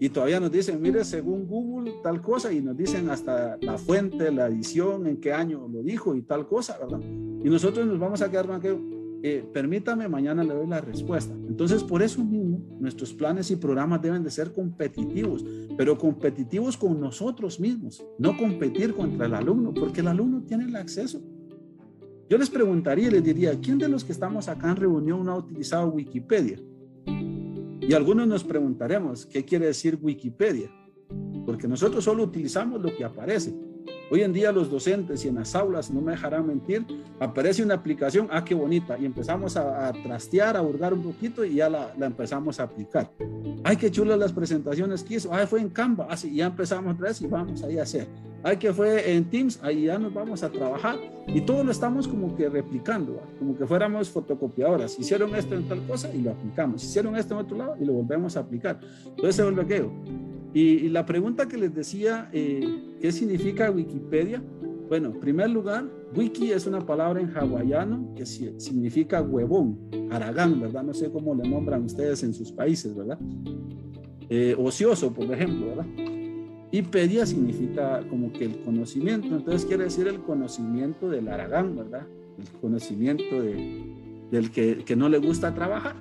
Y 0.00 0.08
todavía 0.08 0.40
nos 0.40 0.50
dicen, 0.50 0.82
mire, 0.82 1.04
según 1.04 1.46
Google, 1.46 1.94
tal 2.02 2.20
cosa, 2.20 2.52
y 2.52 2.60
nos 2.60 2.76
dicen 2.76 3.08
hasta 3.10 3.56
la 3.60 3.78
fuente, 3.78 4.32
la 4.32 4.48
edición, 4.48 5.06
en 5.06 5.18
qué 5.18 5.32
año 5.32 5.68
lo 5.68 5.82
dijo 5.82 6.16
y 6.16 6.22
tal 6.22 6.48
cosa, 6.48 6.78
¿verdad? 6.78 7.00
Y 7.00 7.48
nosotros 7.48 7.86
nos 7.86 7.98
vamos 7.98 8.22
a 8.22 8.30
quedar 8.30 8.46
con 8.46 8.56
aquello 8.56 8.97
eh, 9.22 9.44
permítame, 9.52 10.08
mañana 10.08 10.44
le 10.44 10.54
doy 10.54 10.66
la 10.66 10.80
respuesta. 10.80 11.34
Entonces, 11.48 11.82
por 11.82 12.02
eso 12.02 12.24
mismo, 12.24 12.60
nuestros 12.78 13.12
planes 13.12 13.50
y 13.50 13.56
programas 13.56 14.00
deben 14.00 14.22
de 14.22 14.30
ser 14.30 14.52
competitivos, 14.52 15.44
pero 15.76 15.98
competitivos 15.98 16.76
con 16.76 17.00
nosotros 17.00 17.58
mismos, 17.58 18.04
no 18.18 18.36
competir 18.36 18.94
contra 18.94 19.26
el 19.26 19.34
alumno, 19.34 19.74
porque 19.74 20.00
el 20.00 20.08
alumno 20.08 20.42
tiene 20.42 20.64
el 20.64 20.76
acceso. 20.76 21.20
Yo 22.28 22.38
les 22.38 22.50
preguntaría 22.50 23.08
y 23.08 23.10
les 23.10 23.24
diría, 23.24 23.58
¿quién 23.58 23.78
de 23.78 23.88
los 23.88 24.04
que 24.04 24.12
estamos 24.12 24.48
acá 24.48 24.70
en 24.70 24.76
reunión 24.76 25.28
ha 25.28 25.36
utilizado 25.36 25.88
Wikipedia? 25.88 26.60
Y 27.80 27.94
algunos 27.94 28.28
nos 28.28 28.44
preguntaremos, 28.44 29.26
¿qué 29.26 29.44
quiere 29.44 29.66
decir 29.66 29.98
Wikipedia? 30.00 30.70
Porque 31.46 31.66
nosotros 31.66 32.04
solo 32.04 32.24
utilizamos 32.24 32.82
lo 32.82 32.94
que 32.94 33.02
aparece. 33.02 33.54
Hoy 34.10 34.22
en 34.22 34.32
día 34.32 34.52
los 34.52 34.70
docentes 34.70 35.22
y 35.24 35.28
en 35.28 35.34
las 35.34 35.54
aulas, 35.54 35.90
no 35.90 36.00
me 36.00 36.12
dejarán 36.12 36.46
mentir, 36.46 36.86
aparece 37.20 37.62
una 37.62 37.74
aplicación, 37.74 38.26
ah, 38.30 38.42
qué 38.42 38.54
bonita, 38.54 38.98
y 38.98 39.04
empezamos 39.04 39.54
a, 39.56 39.92
trastear, 40.02 40.56
a 40.56 40.62
hurgar 40.62 40.94
un 40.94 41.02
poquito 41.02 41.44
y 41.44 41.56
ya 41.56 41.68
la, 41.68 41.92
empezamos 42.00 42.58
a 42.58 42.62
aplicar. 42.62 43.10
Ay, 43.64 43.76
qué 43.76 43.90
chulas 43.90 44.18
las 44.18 44.32
presentaciones 44.32 45.02
que 45.02 45.16
hizo, 45.16 45.34
ay, 45.34 45.46
fue 45.46 45.60
en 45.60 45.68
Canva, 45.68 46.06
así, 46.08 46.34
ya 46.34 46.46
empezamos 46.46 46.94
otra 46.94 47.08
vez 47.08 47.20
y 47.20 47.26
vamos 47.26 47.62
ahí 47.62 47.78
a 47.78 47.82
hacer. 47.82 48.08
Ay, 48.42 48.56
que 48.56 48.72
fue 48.72 49.12
en 49.12 49.28
Teams, 49.28 49.60
ahí 49.62 49.84
ya 49.84 49.98
nos 49.98 50.14
vamos 50.14 50.42
a 50.42 50.50
trabajar 50.50 50.96
y 51.26 51.42
todo 51.42 51.62
lo 51.62 51.70
estamos 51.70 52.08
como 52.08 52.34
que 52.34 52.48
replicando, 52.48 53.20
como 53.38 53.58
que 53.58 53.66
fuéramos 53.66 54.08
fotocopiadoras. 54.08 54.98
Hicieron 54.98 55.34
esto 55.34 55.54
en 55.54 55.68
tal 55.68 55.86
cosa 55.86 56.14
y 56.14 56.22
lo 56.22 56.30
aplicamos, 56.30 56.82
hicieron 56.82 57.14
esto 57.16 57.34
en 57.34 57.40
otro 57.40 57.58
lado 57.58 57.76
y 57.78 57.84
lo 57.84 57.92
volvemos 57.92 58.38
a 58.38 58.40
aplicar. 58.40 58.80
Entonces 59.04 59.36
se 59.36 59.42
vuelve 59.42 59.62
aquello. 59.62 59.90
Y, 60.54 60.88
la 60.88 61.04
pregunta 61.04 61.46
que 61.46 61.58
les 61.58 61.74
decía, 61.74 62.30
eh, 62.32 62.96
¿qué 63.00 63.12
significa 63.12 63.70
Wikipedia? 63.70 64.42
Bueno, 64.88 65.10
en 65.10 65.20
primer 65.20 65.50
lugar, 65.50 65.84
wiki 66.16 66.52
es 66.52 66.66
una 66.66 66.80
palabra 66.80 67.20
en 67.20 67.28
hawaiano 67.36 68.14
que 68.14 68.24
significa 68.24 69.20
huevón, 69.20 69.78
aragán, 70.10 70.58
¿verdad? 70.60 70.82
No 70.82 70.94
sé 70.94 71.10
cómo 71.10 71.34
le 71.34 71.46
nombran 71.46 71.84
ustedes 71.84 72.22
en 72.22 72.32
sus 72.32 72.50
países, 72.50 72.96
¿verdad? 72.96 73.18
Eh, 74.30 74.54
ocioso, 74.58 75.12
por 75.12 75.30
ejemplo, 75.30 75.66
¿verdad? 75.66 75.86
Y 76.70 76.82
pedia 76.82 77.26
significa 77.26 78.02
como 78.08 78.32
que 78.32 78.46
el 78.46 78.60
conocimiento, 78.60 79.28
entonces 79.28 79.66
quiere 79.66 79.84
decir 79.84 80.08
el 80.08 80.20
conocimiento 80.20 81.10
del 81.10 81.28
aragán, 81.28 81.76
¿verdad? 81.76 82.06
El 82.38 82.48
conocimiento 82.60 83.42
del 83.42 84.50
que, 84.50 84.84
que 84.84 84.96
no 84.96 85.10
le 85.10 85.18
gusta 85.18 85.54
trabajar. 85.54 85.96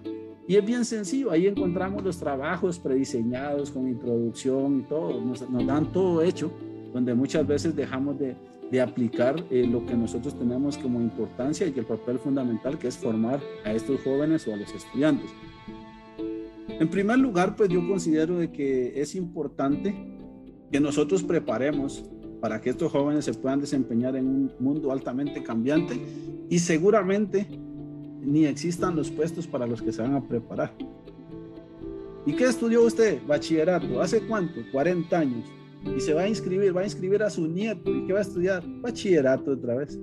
Y 0.48 0.56
es 0.56 0.66
bien 0.66 0.86
sencillo, 0.86 1.30
ahí 1.30 1.46
encontramos 1.46 2.04
los 2.04 2.18
trabajos 2.18 2.80
prediseñados 2.80 3.70
con 3.70 3.88
introducción 3.88 4.80
y 4.80 4.84
todo, 4.84 5.20
nos, 5.20 5.46
dan 5.66 5.92
todo 5.92 6.22
hecho, 6.22 6.50
donde 6.94 7.14
muchas 7.14 7.46
veces 7.46 7.76
dejamos 7.76 8.18
de, 8.18 8.34
de 8.72 8.80
aplicar 8.80 9.44
eh, 9.50 9.68
lo 9.68 9.86
que 9.86 9.96
nosotros 9.96 10.40
tenemos 10.40 10.78
como 10.78 11.02
importancia 11.02 11.68
y 11.68 11.74
que 11.74 11.82
el 11.82 11.86
papel 11.86 12.18
fundamental 12.18 12.78
que 12.78 12.88
es 12.88 12.98
formar 12.98 13.42
a 13.66 13.74
estos 13.74 14.00
jóvenes 14.02 14.48
o 14.48 14.54
a 14.54 14.56
los 14.56 14.74
estudiantes. 14.74 15.30
En 16.70 16.88
primer 16.88 17.18
lugar, 17.18 17.58
pues 17.58 17.70
yo 17.70 17.86
considero 17.86 18.38
de 18.38 18.50
que 18.50 19.02
es 19.02 19.16
importante 19.16 19.96
que 20.72 20.80
nosotros 20.80 21.24
preparemos 21.24 22.06
para 22.40 22.62
que 22.62 22.70
estos 22.70 22.92
jóvenes 22.92 23.26
se 23.26 23.34
puedan 23.34 23.60
desempeñar 23.60 24.16
en 24.16 24.28
un 24.28 24.52
mundo 24.60 24.92
altamente 24.92 25.44
cambiante 25.44 26.00
y 26.50 26.60
seguramente 26.60 27.48
ni 28.22 28.46
existan 28.46 28.96
los 28.96 29.10
puestos 29.10 29.48
para 29.48 29.68
los 29.68 29.82
que 29.82 29.92
se 29.92 30.02
van 30.02 30.16
a 30.16 30.28
preparar. 30.28 30.74
¿Y 32.26 32.34
qué 32.34 32.46
estudió 32.46 32.84
usted? 32.84 33.20
Bachillerato. 33.26 34.02
¿Hace 34.02 34.22
cuánto? 34.28 34.60
40 34.72 35.18
años. 35.18 35.50
Y 35.96 36.02
se 36.02 36.14
va 36.14 36.24
a 36.24 36.28
inscribir, 36.28 36.76
va 36.76 36.82
a 36.82 36.86
inscribir 36.86 37.24
a 37.24 37.30
su 37.30 37.48
nieto. 37.48 37.94
¿Y 37.96 38.06
qué 38.06 38.14
va 38.14 38.20
a 38.20 38.24
estudiar? 38.24 38.64
Bachillerato 38.82 39.52
otra 39.52 39.76
vez. 39.76 39.98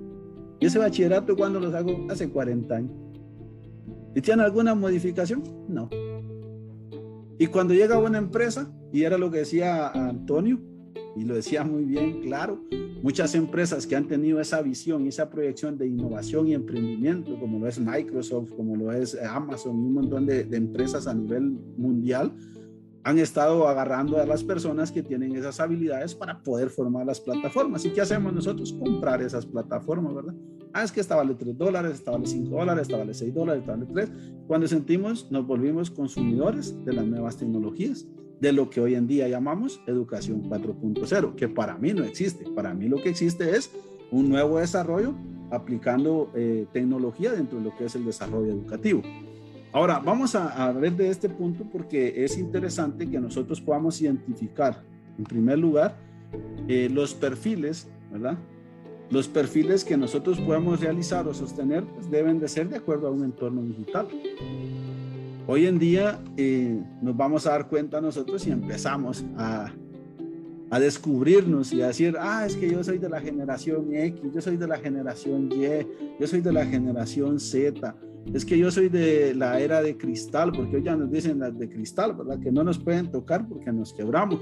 ¿Y 0.59 0.65
ese 0.65 0.79
bachillerato 0.79 1.35
cuando 1.35 1.59
lo 1.59 1.75
hago? 1.75 2.07
Hace 2.09 2.29
40 2.29 2.75
años. 2.75 2.91
¿Y 4.15 4.21
tiene 4.21 4.43
alguna 4.43 4.73
modificación? 4.73 5.43
No. 5.67 5.89
Y 7.37 7.47
cuando 7.47 7.73
llega 7.73 7.95
a 7.95 7.99
una 7.99 8.17
empresa, 8.17 8.71
y 8.91 9.03
era 9.03 9.17
lo 9.17 9.29
que 9.29 9.39
decía 9.39 9.89
Antonio, 9.89 10.59
y 11.15 11.23
lo 11.23 11.35
decía 11.35 11.63
muy 11.63 11.85
bien, 11.85 12.21
claro, 12.21 12.61
muchas 13.01 13.35
empresas 13.35 13.87
que 13.87 13.95
han 13.95 14.07
tenido 14.07 14.39
esa 14.39 14.61
visión 14.61 15.07
esa 15.07 15.29
proyección 15.29 15.77
de 15.77 15.87
innovación 15.87 16.47
y 16.47 16.53
emprendimiento, 16.53 17.39
como 17.39 17.59
lo 17.59 17.67
es 17.67 17.79
Microsoft, 17.79 18.51
como 18.55 18.75
lo 18.75 18.91
es 18.91 19.15
Amazon, 19.21 19.75
un 19.75 19.93
montón 19.93 20.25
de, 20.25 20.43
de 20.43 20.57
empresas 20.57 21.07
a 21.07 21.13
nivel 21.13 21.57
mundial, 21.77 22.33
han 23.05 23.19
estado 23.19 23.67
agarrando 23.67 24.17
a 24.19 24.25
las 24.25 24.43
personas 24.43 24.91
que 24.91 25.03
tienen 25.03 25.35
esas 25.35 25.59
habilidades 25.59 26.15
para 26.15 26.41
poder 26.41 26.71
formar 26.71 27.05
las 27.05 27.21
plataformas. 27.21 27.85
¿Y 27.85 27.91
qué 27.91 28.01
hacemos 28.01 28.33
nosotros? 28.33 28.73
Comprar 28.73 29.21
esas 29.21 29.45
plataformas, 29.45 30.15
¿verdad? 30.15 30.33
Ah, 30.73 30.83
es 30.83 30.91
que 30.91 31.01
esta 31.01 31.15
vale 31.15 31.35
3 31.35 31.55
dólares, 31.55 31.93
esta 31.93 32.09
vale 32.09 32.25
5 32.25 32.49
dólares, 32.49 32.81
esta 32.81 32.97
vale 32.97 33.13
6 33.13 33.33
dólares, 33.33 33.61
esta 33.61 33.73
vale 33.73 33.85
3. 33.85 34.11
Cuando 34.47 34.67
sentimos, 34.67 35.31
nos 35.31 35.45
volvimos 35.45 35.91
consumidores 35.91 36.83
de 36.83 36.93
las 36.93 37.05
nuevas 37.05 37.37
tecnologías, 37.37 38.07
de 38.39 38.51
lo 38.51 38.69
que 38.69 38.81
hoy 38.81 38.95
en 38.95 39.07
día 39.07 39.27
llamamos 39.27 39.81
educación 39.87 40.43
4.0, 40.49 41.35
que 41.35 41.47
para 41.47 41.77
mí 41.77 41.93
no 41.93 42.03
existe. 42.03 42.45
Para 42.51 42.73
mí 42.73 42.87
lo 42.87 42.97
que 43.01 43.09
existe 43.09 43.55
es 43.55 43.71
un 44.11 44.29
nuevo 44.29 44.59
desarrollo 44.59 45.13
aplicando 45.51 46.31
eh, 46.35 46.65
tecnología 46.73 47.31
dentro 47.31 47.59
de 47.59 47.65
lo 47.65 47.75
que 47.75 47.85
es 47.85 47.95
el 47.95 48.05
desarrollo 48.05 48.51
educativo. 48.51 49.01
Ahora, 49.71 49.99
vamos 49.99 50.35
a, 50.35 50.71
ver 50.71 50.95
de 50.95 51.09
este 51.09 51.27
punto 51.27 51.65
porque 51.69 52.23
es 52.23 52.37
interesante 52.37 53.09
que 53.09 53.19
nosotros 53.19 53.59
podamos 53.59 54.01
identificar, 54.01 54.81
en 55.17 55.25
primer 55.25 55.59
lugar, 55.59 55.97
eh, 56.69 56.89
los 56.89 57.13
perfiles, 57.13 57.87
¿verdad? 58.09 58.37
Los 59.09 59.27
perfiles 59.27 59.83
que 59.83 59.97
nosotros 59.97 60.39
podemos 60.39 60.79
realizar 60.79 61.27
o 61.27 61.33
sostener 61.33 61.83
pues, 61.83 62.09
deben 62.09 62.39
de 62.39 62.47
ser 62.47 62.69
de 62.69 62.77
acuerdo 62.77 63.07
a 63.07 63.11
un 63.11 63.23
entorno 63.23 63.61
digital. 63.63 64.07
Hoy 65.47 65.67
en 65.67 65.77
día 65.77 66.19
eh, 66.37 66.81
nos 67.01 67.15
vamos 67.15 67.45
a 67.45 67.51
dar 67.51 67.67
cuenta 67.67 68.01
nosotros 68.01 68.47
y 68.47 68.51
empezamos 68.51 69.23
a, 69.37 69.71
a 70.71 70.79
descubrirnos 70.79 71.71
y 71.71 71.83
a 71.83 71.87
decir, 71.87 72.15
ah, 72.19 72.45
es 72.47 72.55
que 72.55 72.67
yo 72.67 72.83
soy 72.83 72.97
de 72.97 73.09
la 73.09 73.21
generación 73.21 73.93
X, 73.93 74.21
yo 74.33 74.41
soy 74.41 74.57
de 74.57 74.67
la 74.67 74.77
generación 74.77 75.51
Y, 75.51 75.87
yo 76.19 76.25
soy 76.25 76.41
de 76.41 76.51
la 76.51 76.65
generación 76.65 77.39
Z, 77.39 77.95
es 78.33 78.43
que 78.43 78.57
yo 78.57 78.71
soy 78.71 78.89
de 78.89 79.35
la 79.35 79.59
era 79.59 79.83
de 79.83 79.95
cristal, 79.95 80.51
porque 80.51 80.77
hoy 80.77 80.83
ya 80.83 80.95
nos 80.95 81.11
dicen 81.11 81.37
las 81.37 81.55
de 81.57 81.69
cristal, 81.69 82.15
¿verdad? 82.15 82.39
Que 82.39 82.51
no 82.51 82.63
nos 82.63 82.79
pueden 82.79 83.11
tocar 83.11 83.47
porque 83.47 83.71
nos 83.71 83.93
quebramos. 83.93 84.41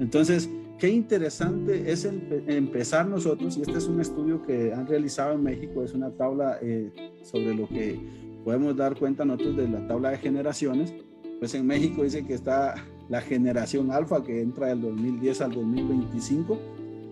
Entonces, 0.00 0.50
qué 0.78 0.90
interesante 0.90 1.90
es 1.90 2.04
empezar 2.04 3.08
nosotros, 3.08 3.56
y 3.56 3.62
este 3.62 3.78
es 3.78 3.86
un 3.86 4.02
estudio 4.02 4.42
que 4.42 4.74
han 4.74 4.86
realizado 4.86 5.32
en 5.32 5.42
México, 5.42 5.82
es 5.82 5.94
una 5.94 6.10
tabla 6.10 6.58
eh, 6.60 6.92
sobre 7.22 7.54
lo 7.54 7.66
que 7.68 7.98
podemos 8.44 8.76
dar 8.76 8.98
cuenta 8.98 9.24
nosotros 9.24 9.56
de 9.56 9.68
la 9.68 9.86
tabla 9.86 10.10
de 10.10 10.18
generaciones. 10.18 10.94
Pues 11.38 11.54
en 11.54 11.66
México 11.66 12.02
dice 12.02 12.24
que 12.24 12.34
está 12.34 12.74
la 13.08 13.20
generación 13.20 13.90
alfa 13.90 14.22
que 14.22 14.40
entra 14.40 14.68
del 14.68 14.80
2010 14.80 15.40
al 15.40 15.52
2025 15.52 16.58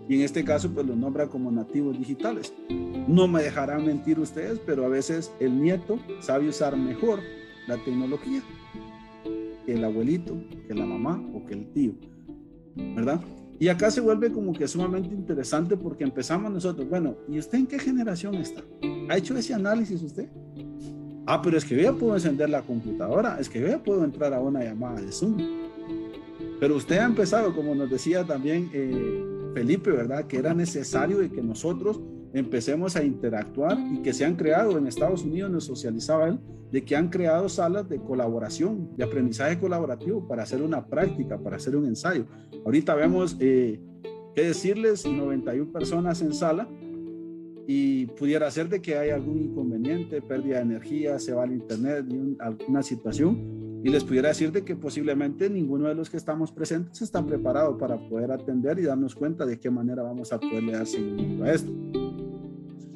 y 0.07 0.15
en 0.15 0.21
este 0.21 0.43
caso 0.43 0.69
pues 0.73 0.85
los 0.85 0.97
nombra 0.97 1.27
como 1.27 1.51
nativos 1.51 1.97
digitales. 1.97 2.53
No 3.07 3.27
me 3.27 3.43
dejarán 3.43 3.85
mentir 3.85 4.19
ustedes, 4.19 4.59
pero 4.65 4.85
a 4.85 4.89
veces 4.89 5.31
el 5.39 5.61
nieto 5.61 5.99
sabe 6.19 6.47
usar 6.49 6.75
mejor 6.77 7.19
la 7.67 7.77
tecnología 7.77 8.41
que 9.65 9.73
el 9.73 9.83
abuelito, 9.83 10.35
que 10.67 10.73
la 10.73 10.85
mamá 10.85 11.23
o 11.33 11.45
que 11.45 11.53
el 11.53 11.71
tío, 11.71 11.93
¿verdad? 12.75 13.21
Y 13.59 13.67
acá 13.67 13.91
se 13.91 14.01
vuelve 14.01 14.31
como 14.31 14.53
que 14.53 14.67
sumamente 14.67 15.13
interesante 15.13 15.77
porque 15.77 16.03
empezamos 16.03 16.51
nosotros, 16.51 16.89
bueno, 16.89 17.15
¿y 17.29 17.37
usted 17.37 17.59
en 17.59 17.67
qué 17.67 17.77
generación 17.77 18.35
está? 18.35 18.63
¿Ha 19.07 19.17
hecho 19.17 19.37
ese 19.37 19.53
análisis 19.53 20.01
usted? 20.01 20.29
Ah, 21.25 21.41
pero 21.41 21.57
es 21.57 21.65
que 21.65 21.75
yo 21.75 21.81
ya 21.81 21.93
puedo 21.93 22.15
encender 22.15 22.49
la 22.49 22.61
computadora, 22.63 23.37
es 23.39 23.49
que 23.49 23.61
yo 23.61 23.67
ya 23.67 23.83
puedo 23.83 24.03
entrar 24.03 24.33
a 24.33 24.39
una 24.39 24.63
llamada 24.63 25.01
de 25.01 25.11
Zoom. 25.11 25.37
Pero 26.59 26.75
usted 26.75 26.97
ha 26.97 27.05
empezado, 27.05 27.55
como 27.55 27.75
nos 27.75 27.89
decía 27.89 28.23
también 28.23 28.69
eh, 28.73 29.23
Felipe, 29.53 29.91
¿verdad? 29.91 30.25
Que 30.25 30.37
era 30.37 30.53
necesario 30.53 31.19
de 31.19 31.29
que 31.29 31.41
nosotros 31.41 31.99
empecemos 32.33 32.95
a 32.95 33.03
interactuar 33.03 33.77
y 33.91 34.01
que 34.01 34.13
se 34.13 34.25
han 34.25 34.35
creado 34.35 34.77
en 34.77 34.87
Estados 34.87 35.23
Unidos, 35.23 35.51
nos 35.51 35.65
socializaba 35.65 36.27
él, 36.27 36.39
de 36.71 36.83
que 36.85 36.95
han 36.95 37.09
creado 37.09 37.49
salas 37.49 37.87
de 37.89 37.99
colaboración, 37.99 38.95
de 38.95 39.03
aprendizaje 39.03 39.59
colaborativo 39.59 40.27
para 40.27 40.43
hacer 40.43 40.61
una 40.61 40.85
práctica, 40.87 41.37
para 41.37 41.57
hacer 41.57 41.75
un 41.75 41.85
ensayo. 41.85 42.25
Ahorita 42.65 42.95
vemos, 42.95 43.35
eh, 43.39 43.79
qué 44.33 44.43
decirles, 44.43 45.05
91 45.05 45.71
personas 45.71 46.21
en 46.21 46.33
sala 46.33 46.67
y 47.67 48.07
pudiera 48.07 48.49
ser 48.51 48.69
de 48.69 48.81
que 48.81 48.97
hay 48.97 49.09
algún 49.11 49.41
inconveniente, 49.41 50.21
pérdida 50.21 50.57
de 50.57 50.63
energía, 50.63 51.19
se 51.19 51.33
va 51.33 51.43
al 51.43 51.53
internet, 51.53 52.05
alguna 52.39 52.83
situación 52.83 53.61
y 53.83 53.89
les 53.89 54.03
pudiera 54.03 54.29
decir 54.29 54.51
de 54.51 54.63
que 54.63 54.75
posiblemente 54.75 55.49
ninguno 55.49 55.87
de 55.87 55.95
los 55.95 56.09
que 56.09 56.17
estamos 56.17 56.51
presentes 56.51 57.01
está 57.01 57.25
preparado 57.25 57.77
para 57.77 57.97
poder 57.97 58.31
atender 58.31 58.77
y 58.77 58.83
darnos 58.83 59.15
cuenta 59.15 59.45
de 59.45 59.59
qué 59.59 59.71
manera 59.71 60.03
vamos 60.03 60.31
a 60.31 60.39
poderle 60.39 60.73
dar 60.73 60.85
seguimiento 60.85 61.43
a 61.43 61.51
esto. 61.51 61.71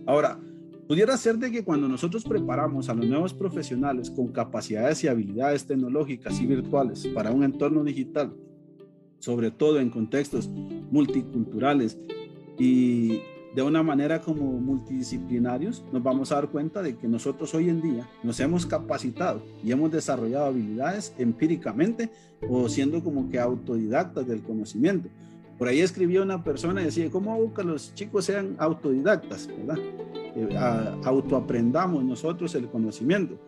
Ahora, 0.05 0.39
pudiera 0.87 1.17
ser 1.17 1.37
de 1.37 1.49
que 1.49 1.63
cuando 1.63 1.87
nosotros 1.87 2.23
preparamos 2.23 2.87
a 2.89 2.93
los 2.93 3.07
nuevos 3.07 3.33
profesionales 3.33 4.11
con 4.11 4.27
capacidades 4.27 5.03
y 5.03 5.07
habilidades 5.07 5.65
tecnológicas 5.65 6.39
y 6.39 6.45
virtuales 6.45 7.07
para 7.07 7.31
un 7.31 7.43
entorno 7.43 7.83
digital, 7.83 8.35
sobre 9.17 9.49
todo 9.49 9.79
en 9.79 9.89
contextos 9.89 10.47
multiculturales 10.91 11.97
y 12.59 13.21
de 13.55 13.61
una 13.61 13.81
manera 13.81 14.21
como 14.21 14.51
multidisciplinarios, 14.59 15.85
nos 15.93 16.03
vamos 16.03 16.31
a 16.31 16.35
dar 16.35 16.49
cuenta 16.49 16.83
de 16.83 16.97
que 16.97 17.07
nosotros 17.07 17.53
hoy 17.55 17.69
en 17.69 17.81
día 17.81 18.05
nos 18.21 18.37
hemos 18.41 18.65
capacitado 18.65 19.41
y 19.63 19.71
hemos 19.71 19.89
desarrollado 19.91 20.47
habilidades 20.47 21.13
empíricamente 21.17 22.11
o 22.49 22.67
siendo 22.67 23.01
como 23.01 23.29
que 23.29 23.39
autodidactas 23.39 24.27
del 24.27 24.43
conocimiento. 24.43 25.07
Por 25.57 25.69
ahí 25.69 25.79
escribió 25.79 26.21
una 26.23 26.43
persona 26.43 26.81
y 26.81 26.85
decía, 26.85 27.09
¿cómo 27.09 27.33
hago 27.33 27.53
que 27.53 27.63
los 27.63 27.93
chicos 27.95 28.25
sean 28.25 28.57
autodidactas? 28.57 29.47
¿verdad? 29.47 29.77
Eh, 30.35 30.49
autoaprendamos 31.05 32.03
nosotros 32.03 32.53
el 32.55 32.67
conocimiento. 32.67 33.39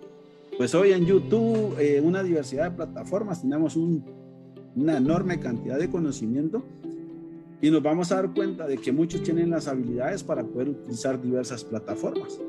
Pues 0.57 0.73
hoy 0.73 0.93
en 0.93 1.05
YouTube, 1.05 1.75
en 1.79 2.05
una 2.05 2.23
diversidad 2.23 2.71
de 2.71 2.77
plataformas, 2.77 3.41
tenemos 3.41 3.75
una 3.75 4.97
enorme 4.97 5.37
cantidad 5.41 5.77
de 5.77 5.89
conocimiento 5.89 6.63
y 7.61 7.71
nos 7.71 7.81
vamos 7.81 8.11
a 8.11 8.15
dar 8.15 8.33
cuenta 8.33 8.67
de 8.67 8.77
que 8.77 8.91
muchos 8.91 9.23
tienen 9.23 9.49
las 9.49 9.67
habilidades 9.67 10.23
para 10.23 10.43
poder 10.43 10.69
utilizar 10.69 11.21
diversas 11.21 11.63
plataformas. 11.63 12.39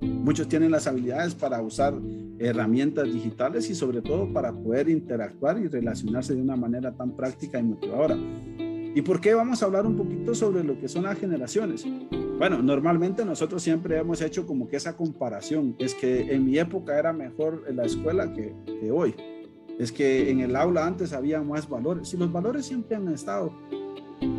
Muchos 0.00 0.48
tienen 0.48 0.70
las 0.70 0.86
habilidades 0.86 1.34
para 1.34 1.62
usar 1.62 1.94
herramientas 2.38 3.12
digitales 3.12 3.70
y 3.70 3.74
sobre 3.74 4.02
todo 4.02 4.32
para 4.32 4.52
poder 4.52 4.88
interactuar 4.88 5.58
y 5.58 5.68
relacionarse 5.68 6.34
de 6.34 6.42
una 6.42 6.56
manera 6.56 6.92
tan 6.92 7.16
práctica 7.16 7.58
y 7.58 7.62
motivadora. 7.62 8.16
¿Y 8.94 9.02
por 9.02 9.20
qué 9.20 9.34
vamos 9.34 9.62
a 9.62 9.66
hablar 9.66 9.86
un 9.86 9.96
poquito 9.96 10.34
sobre 10.34 10.62
lo 10.62 10.78
que 10.78 10.88
son 10.88 11.04
las 11.04 11.18
generaciones? 11.18 11.84
Bueno, 12.38 12.62
normalmente 12.62 13.24
nosotros 13.24 13.62
siempre 13.62 13.98
hemos 13.98 14.20
hecho 14.20 14.46
como 14.46 14.68
que 14.68 14.76
esa 14.76 14.96
comparación. 14.96 15.74
Es 15.78 15.94
que 15.94 16.32
en 16.32 16.44
mi 16.44 16.58
época 16.58 16.98
era 16.98 17.12
mejor 17.12 17.64
la 17.72 17.84
escuela 17.84 18.32
que, 18.32 18.54
que 18.66 18.90
hoy. 18.90 19.14
Es 19.78 19.90
que 19.90 20.30
en 20.30 20.40
el 20.40 20.54
aula 20.54 20.86
antes 20.86 21.12
había 21.12 21.42
más 21.42 21.68
valores. 21.68 22.12
Y 22.14 22.16
los 22.16 22.30
valores 22.30 22.66
siempre 22.66 22.96
han 22.96 23.08
estado. 23.08 23.52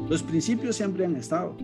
Los 0.09 0.21
principios 0.21 0.75
siempre 0.75 1.03
han 1.03 1.15
estado. 1.15 1.55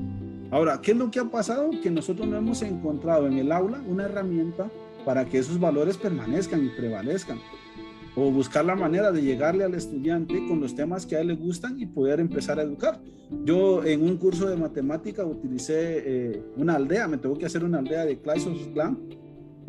Ahora, 0.50 0.82
¿qué 0.82 0.92
es 0.92 0.98
lo 0.98 1.12
que 1.12 1.20
ha 1.20 1.26
pasado? 1.26 1.70
Que 1.82 1.92
nosotros 1.92 2.28
no 2.28 2.38
hemos 2.38 2.62
encontrado 2.64 3.28
en 3.28 3.38
el 3.38 3.52
aula 3.52 3.82
una 3.88 4.06
herramienta 4.06 4.70
para 5.06 5.26
que 5.26 5.38
esos 5.38 5.60
valores 5.60 5.96
permanezcan 5.98 6.66
y 6.66 6.70
prevalezcan. 6.70 7.40
O 8.16 8.32
buscar 8.32 8.66
la 8.66 8.76
manera 8.76 9.12
de 9.12 9.22
llegarle 9.22 9.64
al 9.64 9.76
estudiante 9.76 10.46
con 10.48 10.60
los 10.60 10.76
temas 10.76 11.06
que 11.06 11.16
a 11.16 11.22
él 11.22 11.28
le 11.28 11.36
gustan 11.36 11.80
y 11.80 11.86
poder 11.86 12.20
empezar 12.20 12.60
a 12.60 12.64
educar. 12.64 13.00
Yo 13.46 13.86
en 13.86 14.02
un 14.02 14.18
curso 14.18 14.50
de 14.50 14.58
matemática 14.58 15.24
utilicé 15.24 16.04
eh, 16.04 16.44
una 16.58 16.76
aldea, 16.76 17.08
me 17.08 17.18
tengo 17.18 17.38
que 17.38 17.46
hacer 17.46 17.64
una 17.64 17.78
aldea 17.78 18.06
de 18.06 18.20
Clash 18.20 18.48
of 18.48 18.68
Clans 18.74 18.98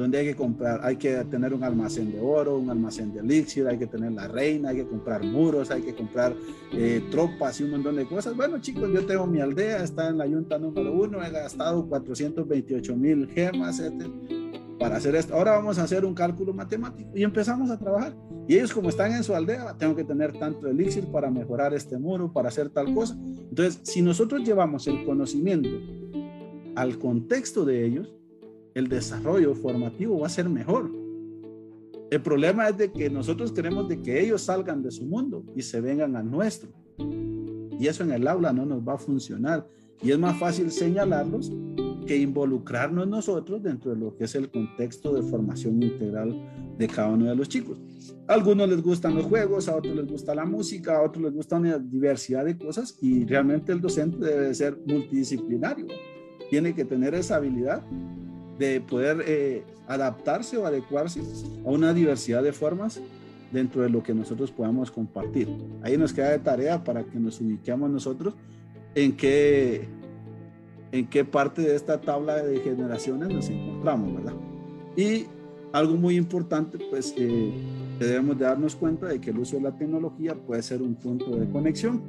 donde 0.02 0.18
hay 0.18 0.26
que 0.26 0.34
comprar, 0.34 0.80
hay 0.82 0.96
que 0.96 1.24
tener 1.24 1.54
un 1.54 1.62
almacén 1.62 2.12
de 2.12 2.20
oro, 2.20 2.58
un 2.58 2.68
almacén 2.70 3.12
de 3.12 3.20
elixir, 3.20 3.66
hay 3.66 3.78
que 3.78 3.86
tener 3.86 4.12
la 4.12 4.28
reina, 4.28 4.70
hay 4.70 4.76
que 4.76 4.86
comprar 4.86 5.24
muros, 5.24 5.70
hay 5.70 5.82
que 5.82 5.94
comprar 5.94 6.34
eh, 6.72 7.02
tropas 7.10 7.60
y 7.60 7.64
un 7.64 7.70
montón 7.70 7.96
de 7.96 8.06
cosas. 8.06 8.36
Bueno, 8.36 8.58
chicos, 8.60 8.90
yo 8.92 9.06
tengo 9.06 9.26
mi 9.26 9.40
aldea, 9.40 9.82
está 9.82 10.08
en 10.08 10.18
la 10.18 10.26
yunta 10.26 10.58
número 10.58 10.92
uno, 10.92 11.22
he 11.24 11.30
gastado 11.30 11.86
428 11.86 12.96
mil 12.96 13.28
gemas. 13.28 13.80
Etc. 13.80 14.08
para 14.78 14.96
hacer 14.96 15.14
esto. 15.14 15.34
Ahora 15.34 15.52
vamos 15.52 15.78
a 15.78 15.84
hacer 15.84 16.04
un 16.04 16.14
cálculo 16.14 16.52
matemático 16.52 17.10
y 17.14 17.22
empezamos 17.22 17.70
a 17.70 17.78
trabajar. 17.78 18.14
Y 18.48 18.56
ellos 18.56 18.72
como 18.72 18.88
están 18.88 19.12
en 19.12 19.22
su 19.22 19.34
aldea, 19.34 19.76
tengo 19.78 19.94
que 19.94 20.04
tener 20.04 20.32
tanto 20.32 20.66
elixir 20.66 21.06
para 21.06 21.30
mejorar 21.30 21.72
este 21.74 21.96
muro, 21.96 22.32
para 22.32 22.48
hacer 22.48 22.70
tal 22.70 22.92
cosa. 22.92 23.16
Entonces, 23.16 23.80
si 23.84 24.02
nosotros 24.02 24.42
llevamos 24.42 24.86
el 24.88 25.04
conocimiento 25.04 25.70
al 26.74 26.98
contexto 26.98 27.64
de 27.64 27.86
ellos, 27.86 28.12
el 28.74 28.88
desarrollo 28.88 29.54
formativo 29.54 30.20
va 30.20 30.26
a 30.26 30.30
ser 30.30 30.48
mejor. 30.48 30.90
El 32.10 32.20
problema 32.20 32.68
es 32.68 32.76
de 32.76 32.92
que 32.92 33.08
nosotros 33.08 33.52
queremos 33.52 33.88
de 33.88 34.02
que 34.02 34.20
ellos 34.20 34.42
salgan 34.42 34.82
de 34.82 34.90
su 34.90 35.06
mundo 35.06 35.44
y 35.56 35.62
se 35.62 35.80
vengan 35.80 36.14
al 36.14 36.30
nuestro. 36.30 36.70
Y 36.98 37.86
eso 37.86 38.04
en 38.04 38.12
el 38.12 38.28
aula 38.28 38.52
no 38.52 38.66
nos 38.66 38.86
va 38.86 38.94
a 38.94 38.98
funcionar. 38.98 39.66
Y 40.02 40.10
es 40.10 40.18
más 40.18 40.38
fácil 40.38 40.70
señalarlos 40.70 41.50
que 42.06 42.16
involucrarnos 42.16 43.08
nosotros 43.08 43.62
dentro 43.62 43.92
de 43.92 43.96
lo 43.96 44.16
que 44.16 44.24
es 44.24 44.34
el 44.34 44.50
contexto 44.50 45.14
de 45.14 45.22
formación 45.22 45.82
integral 45.82 46.38
de 46.76 46.86
cada 46.86 47.08
uno 47.08 47.26
de 47.26 47.36
los 47.36 47.48
chicos. 47.48 47.80
A 48.26 48.34
algunos 48.34 48.68
les 48.68 48.82
gustan 48.82 49.14
los 49.14 49.26
juegos, 49.26 49.68
a 49.68 49.76
otros 49.76 49.94
les 49.94 50.06
gusta 50.06 50.34
la 50.34 50.44
música, 50.44 50.98
a 50.98 51.02
otros 51.02 51.24
les 51.24 51.32
gusta 51.32 51.56
una 51.56 51.78
diversidad 51.78 52.44
de 52.44 52.58
cosas 52.58 52.98
y 53.00 53.24
realmente 53.24 53.72
el 53.72 53.80
docente 53.80 54.18
debe 54.18 54.54
ser 54.54 54.78
multidisciplinario. 54.86 55.86
Tiene 56.50 56.74
que 56.74 56.84
tener 56.84 57.14
esa 57.14 57.36
habilidad 57.36 57.82
de 58.58 58.80
poder 58.80 59.24
eh, 59.26 59.64
adaptarse 59.88 60.56
o 60.56 60.66
adecuarse 60.66 61.20
a 61.64 61.70
una 61.70 61.92
diversidad 61.92 62.42
de 62.42 62.52
formas 62.52 63.00
dentro 63.50 63.82
de 63.82 63.90
lo 63.90 64.02
que 64.02 64.14
nosotros 64.14 64.50
podamos 64.50 64.90
compartir. 64.90 65.48
Ahí 65.82 65.96
nos 65.96 66.12
queda 66.12 66.30
de 66.30 66.38
tarea 66.38 66.82
para 66.82 67.04
que 67.04 67.18
nos 67.18 67.40
ubiquemos 67.40 67.90
nosotros 67.90 68.34
en 68.94 69.16
qué 69.16 69.88
en 70.92 71.06
qué 71.06 71.24
parte 71.24 71.62
de 71.62 71.74
esta 71.74 72.00
tabla 72.00 72.36
de 72.36 72.60
generaciones 72.60 73.30
nos 73.30 73.48
encontramos, 73.48 74.14
¿verdad? 74.14 74.34
Y 74.94 75.24
algo 75.72 75.96
muy 75.96 76.16
importante, 76.16 76.78
pues 76.90 77.14
eh, 77.16 77.50
debemos 77.98 78.38
de 78.38 78.44
darnos 78.44 78.76
cuenta 78.76 79.06
de 79.06 79.18
que 79.18 79.30
el 79.30 79.38
uso 79.38 79.56
de 79.56 79.62
la 79.62 79.72
tecnología 79.72 80.34
puede 80.34 80.62
ser 80.62 80.82
un 80.82 80.94
punto 80.94 81.34
de 81.34 81.48
conexión. 81.48 82.02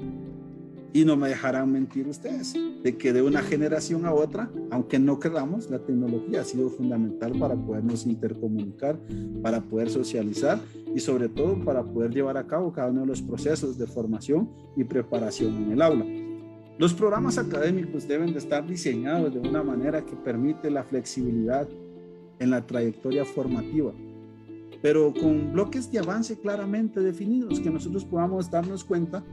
Y 0.94 1.06
no 1.06 1.18
me 1.18 1.30
dejarán 1.30 1.72
mentir 1.72 2.08
ustedes, 2.08 2.54
de 2.54 2.98
que 2.98 3.14
de 3.14 3.24
una 3.24 3.42
generación 3.42 4.06
a 4.06 4.14
otra, 4.14 4.52
aunque 4.70 5.00
no 5.00 5.20
queramos, 5.20 5.70
la 5.72 5.80
tecnología 5.80 6.42
ha 6.42 6.46
sido 6.46 6.70
fundamental 6.70 7.34
para 7.40 7.56
podernos 7.56 8.06
intercomunicar, 8.06 9.00
para 9.42 9.60
poder 9.62 9.90
socializar 9.90 10.60
y 10.94 11.00
sobre 11.00 11.30
todo 11.30 11.58
para 11.66 11.84
poder 11.84 12.12
llevar 12.12 12.38
a 12.38 12.46
cabo 12.46 12.72
cada 12.72 12.92
uno 12.92 13.02
de 13.02 13.08
los 13.08 13.24
procesos 13.24 13.78
de 13.80 13.88
formación 13.88 14.50
y 14.78 14.84
preparación 14.84 15.64
en 15.64 15.72
el 15.72 15.82
aula. 15.82 16.06
Los 16.78 16.94
programas 16.94 17.38
académicos 17.38 18.08
deben 18.08 18.32
de 18.32 18.40
estar 18.40 18.66
diseñados 18.66 19.34
de 19.34 19.40
una 19.40 19.64
manera 19.64 20.06
que 20.06 20.16
permite 20.16 20.72
la 20.72 20.84
flexibilidad 20.84 21.68
en 22.40 22.50
la 22.50 22.66
trayectoria 22.66 23.26
formativa, 23.26 23.94
pero 24.82 25.14
con 25.14 25.54
bloques 25.54 25.92
de 25.92 26.00
avance 26.00 26.38
claramente 26.40 27.00
definidos, 27.00 27.60
que 27.60 27.70
nosotros 27.70 28.06
podamos 28.06 28.50
darnos 28.50 28.84
cuenta. 28.84 29.24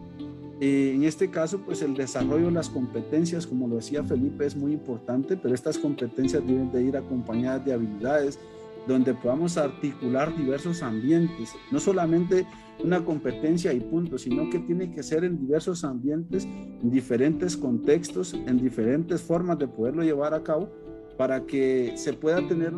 Eh, 0.61 0.93
en 0.95 1.05
este 1.05 1.31
caso, 1.31 1.61
pues 1.61 1.81
el 1.81 1.95
desarrollo 1.95 2.47
de 2.47 2.53
las 2.53 2.69
competencias, 2.69 3.47
como 3.47 3.67
lo 3.67 3.77
decía 3.77 4.05
Felipe, 4.05 4.45
es 4.45 4.55
muy 4.55 4.73
importante, 4.73 5.37
pero 5.37 5.55
estas 5.55 5.79
competencias 5.79 6.47
deben 6.47 6.71
de 6.71 6.83
ir 6.83 6.97
acompañadas 6.99 7.65
de 7.65 7.73
habilidades 7.73 8.39
donde 8.87 9.15
podamos 9.15 9.57
articular 9.57 10.37
diversos 10.37 10.83
ambientes, 10.83 11.55
no 11.71 11.81
solamente 11.81 12.47
una 12.83 13.05
competencia 13.05 13.73
y 13.73 13.81
punto, 13.81 14.19
sino 14.19 14.51
que 14.51 14.59
tiene 14.59 14.91
que 14.91 15.03
ser 15.03 15.25
en 15.25 15.39
diversos 15.39 15.85
ambientes, 15.85 16.45
en 16.45 16.91
diferentes 16.91 17.57
contextos, 17.57 18.35
en 18.35 18.59
diferentes 18.59 19.23
formas 19.23 19.59
de 19.59 19.69
poderlo 19.69 20.03
llevar 20.03 20.35
a 20.35 20.43
cabo 20.43 20.71
para 21.17 21.47
que 21.47 21.95
se 21.97 22.13
pueda 22.13 22.47
tener 22.47 22.73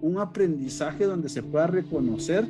un 0.00 0.18
aprendizaje 0.18 1.04
donde 1.04 1.28
se 1.28 1.42
pueda 1.42 1.66
reconocer 1.66 2.46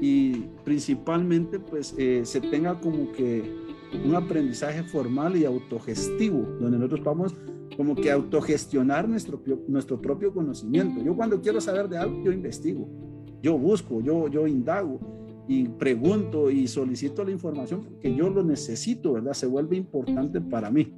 y 0.00 0.44
principalmente 0.64 1.58
pues 1.58 1.94
eh, 1.98 2.22
se 2.24 2.40
tenga 2.40 2.78
como 2.78 3.10
que 3.12 3.69
un 4.04 4.14
aprendizaje 4.14 4.82
formal 4.82 5.36
y 5.36 5.44
autogestivo, 5.44 6.42
donde 6.60 6.78
nosotros 6.78 7.04
vamos 7.04 7.36
como 7.76 7.94
que 7.94 8.10
autogestionar 8.10 9.08
nuestro, 9.08 9.40
nuestro 9.68 10.00
propio 10.00 10.32
conocimiento. 10.32 11.02
Yo 11.02 11.16
cuando 11.16 11.40
quiero 11.40 11.60
saber 11.60 11.88
de 11.88 11.98
algo, 11.98 12.22
yo 12.22 12.32
investigo, 12.32 12.88
yo 13.42 13.56
busco, 13.56 14.00
yo, 14.00 14.28
yo 14.28 14.46
indago 14.46 15.00
y 15.48 15.66
pregunto 15.66 16.50
y 16.50 16.68
solicito 16.68 17.24
la 17.24 17.30
información 17.30 17.82
porque 17.82 18.14
yo 18.14 18.28
lo 18.30 18.44
necesito, 18.44 19.14
¿verdad? 19.14 19.32
Se 19.32 19.46
vuelve 19.46 19.76
importante 19.76 20.40
para 20.40 20.70
mí. 20.70 20.92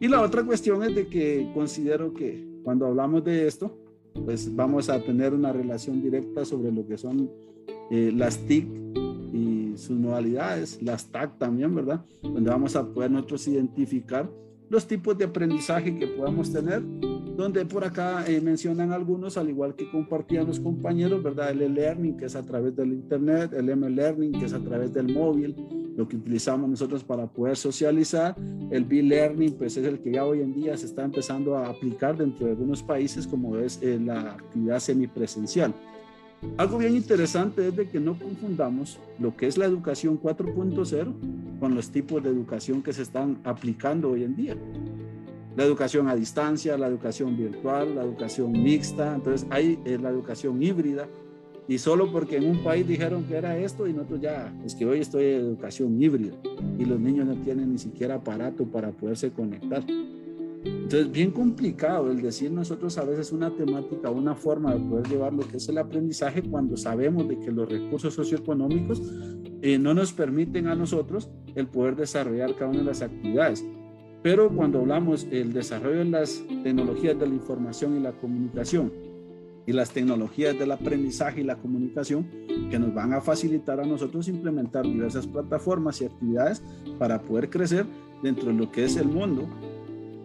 Y 0.00 0.08
la 0.08 0.22
otra 0.22 0.44
cuestión 0.44 0.82
es 0.82 0.94
de 0.94 1.06
que 1.06 1.50
considero 1.54 2.12
que 2.12 2.44
cuando 2.62 2.86
hablamos 2.86 3.24
de 3.24 3.46
esto, 3.46 3.78
pues 4.24 4.54
vamos 4.54 4.88
a 4.88 5.02
tener 5.02 5.34
una 5.34 5.52
relación 5.52 6.02
directa 6.02 6.44
sobre 6.44 6.72
lo 6.72 6.86
que 6.86 6.96
son 6.96 7.30
eh, 7.90 8.12
las 8.14 8.38
TIC 8.38 8.66
sus 9.76 9.96
modalidades, 9.98 10.82
las 10.82 11.06
TAC 11.10 11.38
también, 11.38 11.74
¿verdad? 11.74 12.04
Donde 12.22 12.50
vamos 12.50 12.76
a 12.76 12.86
poder 12.86 13.10
nosotros 13.10 13.46
identificar 13.48 14.30
los 14.68 14.86
tipos 14.86 15.16
de 15.16 15.24
aprendizaje 15.24 15.96
que 15.96 16.06
podamos 16.06 16.52
tener 16.52 16.82
donde 17.36 17.64
por 17.64 17.84
acá 17.84 18.24
eh, 18.26 18.40
mencionan 18.40 18.92
algunos, 18.92 19.36
al 19.36 19.48
igual 19.48 19.74
que 19.74 19.90
compartían 19.90 20.46
los 20.46 20.60
compañeros, 20.60 21.22
¿verdad? 21.22 21.50
El 21.50 21.62
e-learning, 21.62 22.16
que 22.16 22.26
es 22.26 22.36
a 22.36 22.42
través 22.42 22.76
del 22.76 22.92
Internet, 22.92 23.52
el 23.54 23.68
M-learning, 23.68 24.32
que 24.32 24.44
es 24.44 24.52
a 24.52 24.60
través 24.60 24.92
del 24.92 25.12
móvil, 25.12 25.56
lo 25.96 26.06
que 26.06 26.16
utilizamos 26.16 26.68
nosotros 26.68 27.02
para 27.02 27.26
poder 27.26 27.56
socializar. 27.56 28.36
El 28.70 28.84
B-learning, 28.84 29.54
pues 29.54 29.76
es 29.76 29.86
el 29.86 30.00
que 30.00 30.12
ya 30.12 30.24
hoy 30.24 30.42
en 30.42 30.54
día 30.54 30.76
se 30.76 30.86
está 30.86 31.04
empezando 31.04 31.56
a 31.56 31.68
aplicar 31.68 32.16
dentro 32.16 32.46
de 32.46 32.52
algunos 32.52 32.82
países, 32.82 33.26
como 33.26 33.56
es 33.56 33.80
eh, 33.82 33.98
la 34.00 34.32
actividad 34.32 34.78
semipresencial. 34.78 35.74
Algo 36.56 36.78
bien 36.78 36.94
interesante 36.94 37.68
es 37.68 37.76
de 37.76 37.88
que 37.88 37.98
no 37.98 38.18
confundamos 38.18 38.98
lo 39.18 39.36
que 39.36 39.46
es 39.46 39.58
la 39.58 39.64
educación 39.64 40.20
4.0 40.20 41.58
con 41.58 41.74
los 41.74 41.90
tipos 41.90 42.22
de 42.22 42.30
educación 42.30 42.82
que 42.82 42.92
se 42.92 43.02
están 43.02 43.38
aplicando 43.44 44.10
hoy 44.10 44.24
en 44.24 44.36
día 44.36 44.56
la 45.56 45.64
educación 45.64 46.08
a 46.08 46.16
distancia, 46.16 46.76
la 46.76 46.88
educación 46.88 47.36
virtual, 47.36 47.94
la 47.94 48.02
educación 48.02 48.52
mixta, 48.52 49.14
entonces 49.14 49.46
hay 49.50 49.78
la 49.84 50.10
educación 50.10 50.62
híbrida. 50.62 51.08
Y 51.66 51.78
solo 51.78 52.12
porque 52.12 52.36
en 52.36 52.44
un 52.44 52.62
país 52.62 52.86
dijeron 52.86 53.24
que 53.24 53.36
era 53.36 53.56
esto 53.56 53.86
y 53.86 53.94
nosotros 53.94 54.20
ya, 54.20 54.54
es 54.66 54.74
que 54.74 54.84
hoy 54.84 55.00
estoy 55.00 55.24
en 55.26 55.40
educación 55.40 56.02
híbrida 56.02 56.34
y 56.78 56.84
los 56.84 57.00
niños 57.00 57.26
no 57.26 57.36
tienen 57.36 57.72
ni 57.72 57.78
siquiera 57.78 58.16
aparato 58.16 58.66
para 58.66 58.90
poderse 58.90 59.30
conectar. 59.30 59.82
Entonces, 60.84 61.10
bien 61.10 61.30
complicado 61.30 62.10
el 62.10 62.20
decir 62.20 62.52
nosotros 62.52 62.98
a 62.98 63.04
veces 63.04 63.32
una 63.32 63.50
temática, 63.50 64.10
una 64.10 64.34
forma 64.34 64.74
de 64.74 64.80
poder 64.80 65.08
llevar 65.08 65.32
lo 65.32 65.48
que 65.48 65.56
es 65.56 65.66
el 65.70 65.78
aprendizaje 65.78 66.42
cuando 66.42 66.76
sabemos 66.76 67.26
de 67.26 67.38
que 67.38 67.50
los 67.50 67.66
recursos 67.66 68.12
socioeconómicos 68.12 69.00
eh, 69.62 69.78
no 69.78 69.94
nos 69.94 70.12
permiten 70.12 70.66
a 70.66 70.74
nosotros 70.74 71.30
el 71.54 71.68
poder 71.68 71.96
desarrollar 71.96 72.54
cada 72.54 72.70
una 72.70 72.80
de 72.80 72.84
las 72.84 73.00
actividades. 73.00 73.64
Pero 74.22 74.54
cuando 74.54 74.80
hablamos 74.80 75.30
del 75.30 75.54
desarrollo 75.54 76.00
de 76.00 76.04
las 76.04 76.44
tecnologías 76.62 77.18
de 77.18 77.28
la 77.28 77.34
información 77.34 77.96
y 77.96 78.00
la 78.00 78.12
comunicación 78.12 78.92
y 79.64 79.72
las 79.72 79.90
tecnologías 79.90 80.58
del 80.58 80.70
aprendizaje 80.70 81.40
y 81.40 81.44
la 81.44 81.56
comunicación 81.56 82.28
que 82.70 82.78
nos 82.78 82.92
van 82.92 83.14
a 83.14 83.22
facilitar 83.22 83.80
a 83.80 83.86
nosotros 83.86 84.28
implementar 84.28 84.84
diversas 84.84 85.26
plataformas 85.26 86.02
y 86.02 86.04
actividades 86.04 86.62
para 86.98 87.22
poder 87.22 87.48
crecer 87.48 87.86
dentro 88.22 88.48
de 88.48 88.52
lo 88.52 88.70
que 88.70 88.84
es 88.84 88.98
el 88.98 89.08
mundo, 89.08 89.48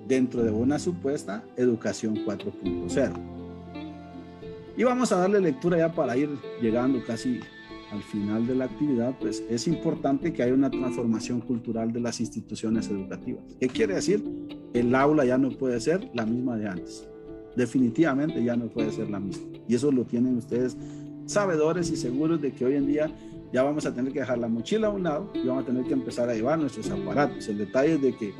dentro 0.09 0.43
de 0.43 0.51
una 0.51 0.79
supuesta 0.79 1.45
educación 1.55 2.25
4.0. 2.25 3.13
Y 4.75 4.83
vamos 4.83 5.11
a 5.11 5.17
darle 5.19 5.39
lectura 5.39 5.77
ya 5.77 5.93
para 5.93 6.17
ir 6.17 6.29
llegando 6.61 6.99
casi 7.05 7.39
al 7.91 8.03
final 8.03 8.45
de 8.45 8.55
la 8.55 8.65
actividad, 8.65 9.15
pues 9.19 9.43
es 9.49 9.67
importante 9.67 10.33
que 10.33 10.43
haya 10.43 10.53
una 10.53 10.69
transformación 10.69 11.41
cultural 11.41 11.91
de 11.91 11.99
las 11.99 12.19
instituciones 12.19 12.87
educativas. 12.89 13.43
¿Qué 13.59 13.67
quiere 13.67 13.95
decir? 13.95 14.23
El 14.73 14.93
aula 14.93 15.25
ya 15.25 15.37
no 15.37 15.49
puede 15.49 15.79
ser 15.79 16.09
la 16.13 16.25
misma 16.25 16.57
de 16.57 16.67
antes. 16.67 17.07
Definitivamente 17.55 18.43
ya 18.43 18.55
no 18.55 18.67
puede 18.67 18.91
ser 18.91 19.09
la 19.09 19.19
misma. 19.19 19.47
Y 19.67 19.75
eso 19.75 19.91
lo 19.91 20.05
tienen 20.05 20.37
ustedes 20.37 20.77
sabedores 21.25 21.91
y 21.91 21.95
seguros 21.95 22.41
de 22.41 22.51
que 22.51 22.65
hoy 22.65 22.75
en 22.75 22.87
día 22.87 23.11
ya 23.51 23.63
vamos 23.63 23.85
a 23.85 23.93
tener 23.93 24.13
que 24.13 24.19
dejar 24.19 24.37
la 24.37 24.47
mochila 24.47 24.87
a 24.87 24.91
un 24.91 25.03
lado 25.03 25.31
y 25.33 25.47
vamos 25.47 25.63
a 25.63 25.67
tener 25.67 25.83
que 25.85 25.93
empezar 25.93 26.29
a 26.29 26.35
llevar 26.35 26.59
nuestros 26.59 26.89
aparatos. 26.89 27.47
El 27.47 27.57
detalle 27.57 27.93
es 27.95 28.01
de 28.01 28.15
que 28.15 28.33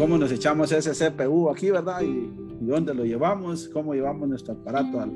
cómo 0.00 0.16
nos 0.16 0.32
echamos 0.32 0.72
ese 0.72 0.92
CPU 0.92 1.50
aquí, 1.50 1.70
¿verdad? 1.70 2.00
Y, 2.00 2.32
y 2.58 2.66
dónde 2.66 2.94
lo 2.94 3.04
llevamos, 3.04 3.68
cómo 3.68 3.92
llevamos 3.92 4.30
nuestro 4.30 4.54
aparato 4.54 4.98
al, 4.98 5.12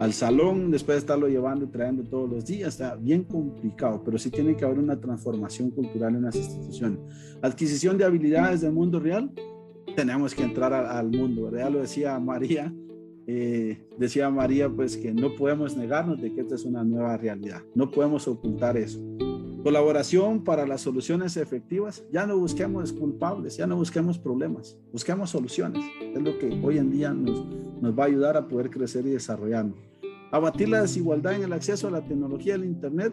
al 0.00 0.12
salón 0.12 0.72
después 0.72 0.96
de 0.96 0.98
estarlo 0.98 1.28
llevando 1.28 1.64
y 1.64 1.68
trayendo 1.68 2.02
todos 2.02 2.28
los 2.28 2.44
días. 2.44 2.74
Está 2.74 2.96
bien 2.96 3.22
complicado, 3.22 4.02
pero 4.04 4.18
sí 4.18 4.28
tiene 4.30 4.56
que 4.56 4.64
haber 4.64 4.80
una 4.80 5.00
transformación 5.00 5.70
cultural 5.70 6.16
en 6.16 6.22
las 6.22 6.34
instituciones. 6.34 6.98
Adquisición 7.40 7.96
de 7.98 8.04
habilidades 8.04 8.62
del 8.62 8.72
mundo 8.72 8.98
real, 8.98 9.30
tenemos 9.94 10.34
que 10.34 10.42
entrar 10.42 10.74
al 10.74 11.08
mundo, 11.08 11.44
¿verdad? 11.44 11.60
Ya 11.60 11.70
lo 11.70 11.80
decía 11.82 12.18
María, 12.18 12.74
eh, 13.28 13.86
decía 13.96 14.28
María, 14.28 14.68
pues 14.68 14.96
que 14.96 15.14
no 15.14 15.36
podemos 15.36 15.76
negarnos 15.76 16.20
de 16.20 16.34
que 16.34 16.40
esta 16.40 16.56
es 16.56 16.64
una 16.64 16.82
nueva 16.82 17.16
realidad, 17.16 17.62
no 17.76 17.92
podemos 17.92 18.26
ocultar 18.26 18.76
eso. 18.76 19.00
Colaboración 19.66 20.44
para 20.44 20.64
las 20.64 20.82
soluciones 20.82 21.36
efectivas. 21.36 22.04
Ya 22.12 22.24
no 22.24 22.38
busquemos 22.38 22.92
culpables, 22.92 23.56
ya 23.56 23.66
no 23.66 23.74
busquemos 23.74 24.16
problemas, 24.16 24.76
busquemos 24.92 25.30
soluciones. 25.30 25.84
Es 26.14 26.22
lo 26.22 26.38
que 26.38 26.56
hoy 26.62 26.78
en 26.78 26.92
día 26.92 27.12
nos, 27.12 27.44
nos 27.80 27.98
va 27.98 28.04
a 28.04 28.06
ayudar 28.06 28.36
a 28.36 28.46
poder 28.46 28.70
crecer 28.70 29.04
y 29.08 29.10
desarrollarnos. 29.10 29.76
abatir 30.30 30.68
la 30.68 30.82
desigualdad 30.82 31.34
en 31.34 31.42
el 31.42 31.52
acceso 31.52 31.88
a 31.88 31.90
la 31.90 32.00
tecnología 32.00 32.52
del 32.52 32.64
Internet, 32.64 33.12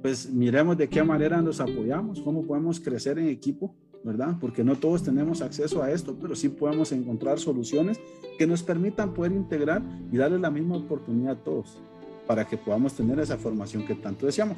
pues 0.00 0.30
miremos 0.30 0.78
de 0.78 0.88
qué 0.88 1.02
manera 1.02 1.42
nos 1.42 1.60
apoyamos, 1.60 2.22
cómo 2.22 2.46
podemos 2.46 2.80
crecer 2.80 3.18
en 3.18 3.28
equipo, 3.28 3.74
¿verdad? 4.02 4.38
Porque 4.40 4.64
no 4.64 4.76
todos 4.76 5.02
tenemos 5.02 5.42
acceso 5.42 5.82
a 5.82 5.92
esto, 5.92 6.16
pero 6.18 6.34
sí 6.34 6.48
podemos 6.48 6.92
encontrar 6.92 7.38
soluciones 7.38 8.00
que 8.38 8.46
nos 8.46 8.62
permitan 8.62 9.12
poder 9.12 9.32
integrar 9.32 9.82
y 10.10 10.16
darle 10.16 10.38
la 10.38 10.50
misma 10.50 10.78
oportunidad 10.78 11.32
a 11.32 11.44
todos 11.44 11.78
para 12.26 12.46
que 12.46 12.56
podamos 12.56 12.94
tener 12.94 13.20
esa 13.20 13.36
formación 13.36 13.84
que 13.84 13.96
tanto 13.96 14.24
deseamos. 14.24 14.56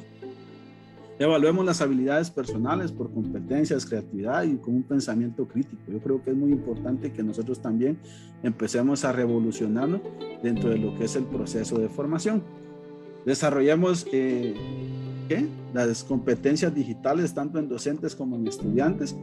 Evaluemos 1.19 1.63
las 1.63 1.79
habilidades 1.81 2.31
personales 2.31 2.91
por 2.91 3.11
competencias, 3.13 3.85
creatividad 3.85 4.43
y 4.43 4.55
con 4.55 4.75
un 4.75 4.83
pensamiento 4.83 5.47
crítico. 5.47 5.81
Yo 5.87 5.99
creo 5.99 6.23
que 6.23 6.31
es 6.31 6.35
muy 6.35 6.51
importante 6.51 7.11
que 7.11 7.21
nosotros 7.21 7.61
también 7.61 7.99
empecemos 8.41 9.05
a 9.05 9.11
revolucionarnos 9.11 10.01
dentro 10.41 10.69
de 10.69 10.79
lo 10.79 10.95
que 10.95 11.05
es 11.05 11.15
el 11.15 11.25
proceso 11.25 11.77
de 11.77 11.87
formación. 11.87 12.43
Desarrollemos 13.25 14.07
eh, 14.11 14.55
las 15.73 16.03
competencias 16.03 16.73
digitales 16.73 17.33
tanto 17.33 17.59
en 17.59 17.69
docentes 17.69 18.15
como 18.15 18.35
en 18.35 18.47
estudiantes. 18.47 19.15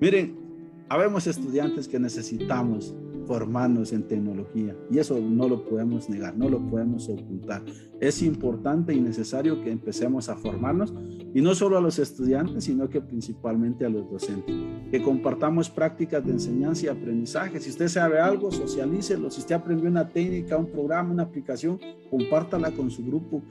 Miren, 0.00 0.36
habemos 0.88 1.26
estudiantes 1.26 1.88
que 1.88 1.98
necesitamos 1.98 2.94
formarnos 3.26 3.92
en 3.92 4.04
tecnología 4.04 4.76
y 4.90 4.98
eso 4.98 5.18
no 5.20 5.48
lo 5.48 5.64
podemos 5.64 6.08
negar, 6.08 6.36
no 6.36 6.48
lo 6.48 6.60
podemos 6.60 7.08
ocultar. 7.08 7.62
Es 8.00 8.22
importante 8.22 8.94
y 8.94 9.00
necesario 9.00 9.62
que 9.62 9.70
empecemos 9.70 10.28
a 10.28 10.36
formarnos 10.36 10.94
y 11.34 11.40
no 11.40 11.54
solo 11.54 11.78
a 11.78 11.80
los 11.80 11.98
estudiantes, 11.98 12.64
sino 12.64 12.88
que 12.88 13.00
principalmente 13.00 13.84
a 13.84 13.88
los 13.88 14.10
docentes. 14.10 14.54
Que 14.90 15.02
compartamos 15.02 15.70
prácticas 15.70 16.24
de 16.24 16.32
enseñanza 16.32 16.86
y 16.86 16.88
aprendizaje. 16.88 17.60
Si 17.60 17.70
usted 17.70 17.88
sabe 17.88 18.20
algo, 18.20 18.50
socialícelo. 18.50 19.30
Si 19.30 19.40
usted 19.40 19.54
aprendió 19.54 19.88
una 19.88 20.08
técnica, 20.08 20.56
un 20.56 20.70
programa, 20.70 21.12
una 21.12 21.24
aplicación, 21.24 21.78
compártala 22.10 22.70
con 22.70 22.90
su 22.90 23.04
grupo 23.04 23.42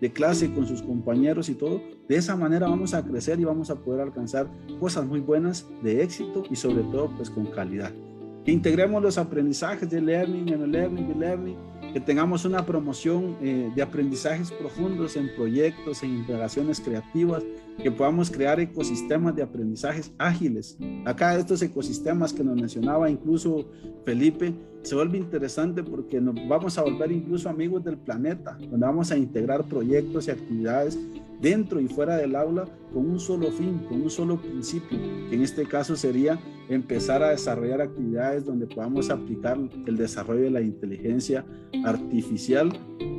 de 0.00 0.12
clase, 0.12 0.52
con 0.52 0.66
sus 0.66 0.82
compañeros 0.82 1.48
y 1.48 1.54
todo. 1.54 1.80
De 2.08 2.16
esa 2.16 2.36
manera 2.36 2.68
vamos 2.68 2.94
a 2.94 3.02
crecer 3.02 3.40
y 3.40 3.44
vamos 3.44 3.70
a 3.70 3.76
poder 3.76 4.02
alcanzar 4.02 4.50
cosas 4.78 5.06
muy 5.06 5.20
buenas 5.20 5.66
de 5.82 6.02
éxito 6.02 6.42
y 6.50 6.56
sobre 6.56 6.82
todo 6.84 7.10
pues 7.16 7.30
con 7.30 7.46
calidad 7.46 7.92
que 8.44 8.52
integremos 8.52 9.02
los 9.02 9.16
aprendizajes 9.16 9.88
de 9.88 10.00
learning 10.00 10.48
en 10.50 10.62
el 10.62 10.70
learning 10.70 11.10
y 11.10 11.18
learning, 11.18 11.56
que 11.92 12.00
tengamos 12.00 12.44
una 12.44 12.66
promoción 12.66 13.36
eh, 13.40 13.70
de 13.74 13.82
aprendizajes 13.82 14.50
profundos 14.50 15.16
en 15.16 15.34
proyectos, 15.34 16.02
en 16.02 16.18
integraciones 16.18 16.80
creativas, 16.80 17.42
que 17.82 17.90
podamos 17.90 18.30
crear 18.30 18.60
ecosistemas 18.60 19.34
de 19.34 19.42
aprendizajes 19.42 20.12
ágiles. 20.18 20.76
Acá 21.04 21.36
estos 21.38 21.62
ecosistemas 21.62 22.32
que 22.32 22.44
nos 22.44 22.56
mencionaba 22.56 23.10
incluso 23.10 23.66
Felipe, 24.04 24.52
se 24.82 24.94
vuelve 24.94 25.16
interesante 25.16 25.82
porque 25.82 26.20
nos 26.20 26.34
vamos 26.46 26.76
a 26.76 26.82
volver 26.82 27.10
incluso 27.10 27.48
amigos 27.48 27.82
del 27.82 27.96
planeta, 27.96 28.58
donde 28.60 28.84
vamos 28.84 29.10
a 29.10 29.16
integrar 29.16 29.64
proyectos 29.64 30.28
y 30.28 30.30
actividades 30.30 30.98
dentro 31.44 31.78
y 31.78 31.88
fuera 31.88 32.16
del 32.16 32.34
aula 32.34 32.64
con 32.92 33.06
un 33.08 33.20
solo 33.20 33.50
fin, 33.52 33.80
con 33.86 34.00
un 34.00 34.10
solo 34.10 34.40
principio, 34.40 34.98
que 35.28 35.36
en 35.36 35.42
este 35.42 35.66
caso 35.66 35.94
sería 35.94 36.40
empezar 36.70 37.22
a 37.22 37.30
desarrollar 37.30 37.82
actividades 37.82 38.46
donde 38.46 38.66
podamos 38.66 39.10
aplicar 39.10 39.58
el 39.86 39.96
desarrollo 39.98 40.44
de 40.44 40.50
la 40.50 40.62
inteligencia 40.62 41.44
artificial 41.84 42.72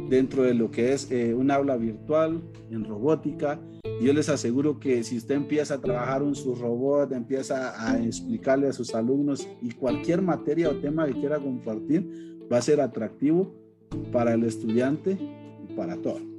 dentro 0.09 0.41
de 0.41 0.55
lo 0.55 0.71
que 0.71 0.93
es 0.93 1.11
eh, 1.11 1.35
un 1.35 1.51
aula 1.51 1.77
virtual, 1.77 2.41
en 2.71 2.83
robótica. 2.83 3.59
Yo 4.01 4.11
les 4.11 4.27
aseguro 4.27 4.79
que 4.79 5.03
si 5.03 5.17
usted 5.17 5.35
empieza 5.35 5.75
a 5.75 5.81
trabajar 5.81 6.23
en 6.23 6.33
su 6.33 6.55
robot, 6.55 7.11
empieza 7.11 7.73
a 7.79 8.03
explicarle 8.03 8.67
a 8.67 8.73
sus 8.73 8.95
alumnos 8.95 9.47
y 9.61 9.71
cualquier 9.71 10.23
materia 10.23 10.69
o 10.69 10.75
tema 10.77 11.05
que 11.05 11.13
quiera 11.13 11.37
compartir, 11.37 12.41
va 12.51 12.57
a 12.57 12.61
ser 12.61 12.81
atractivo 12.81 13.53
para 14.11 14.33
el 14.33 14.43
estudiante 14.43 15.15
y 15.69 15.73
para 15.75 15.95
todos. 15.97 16.34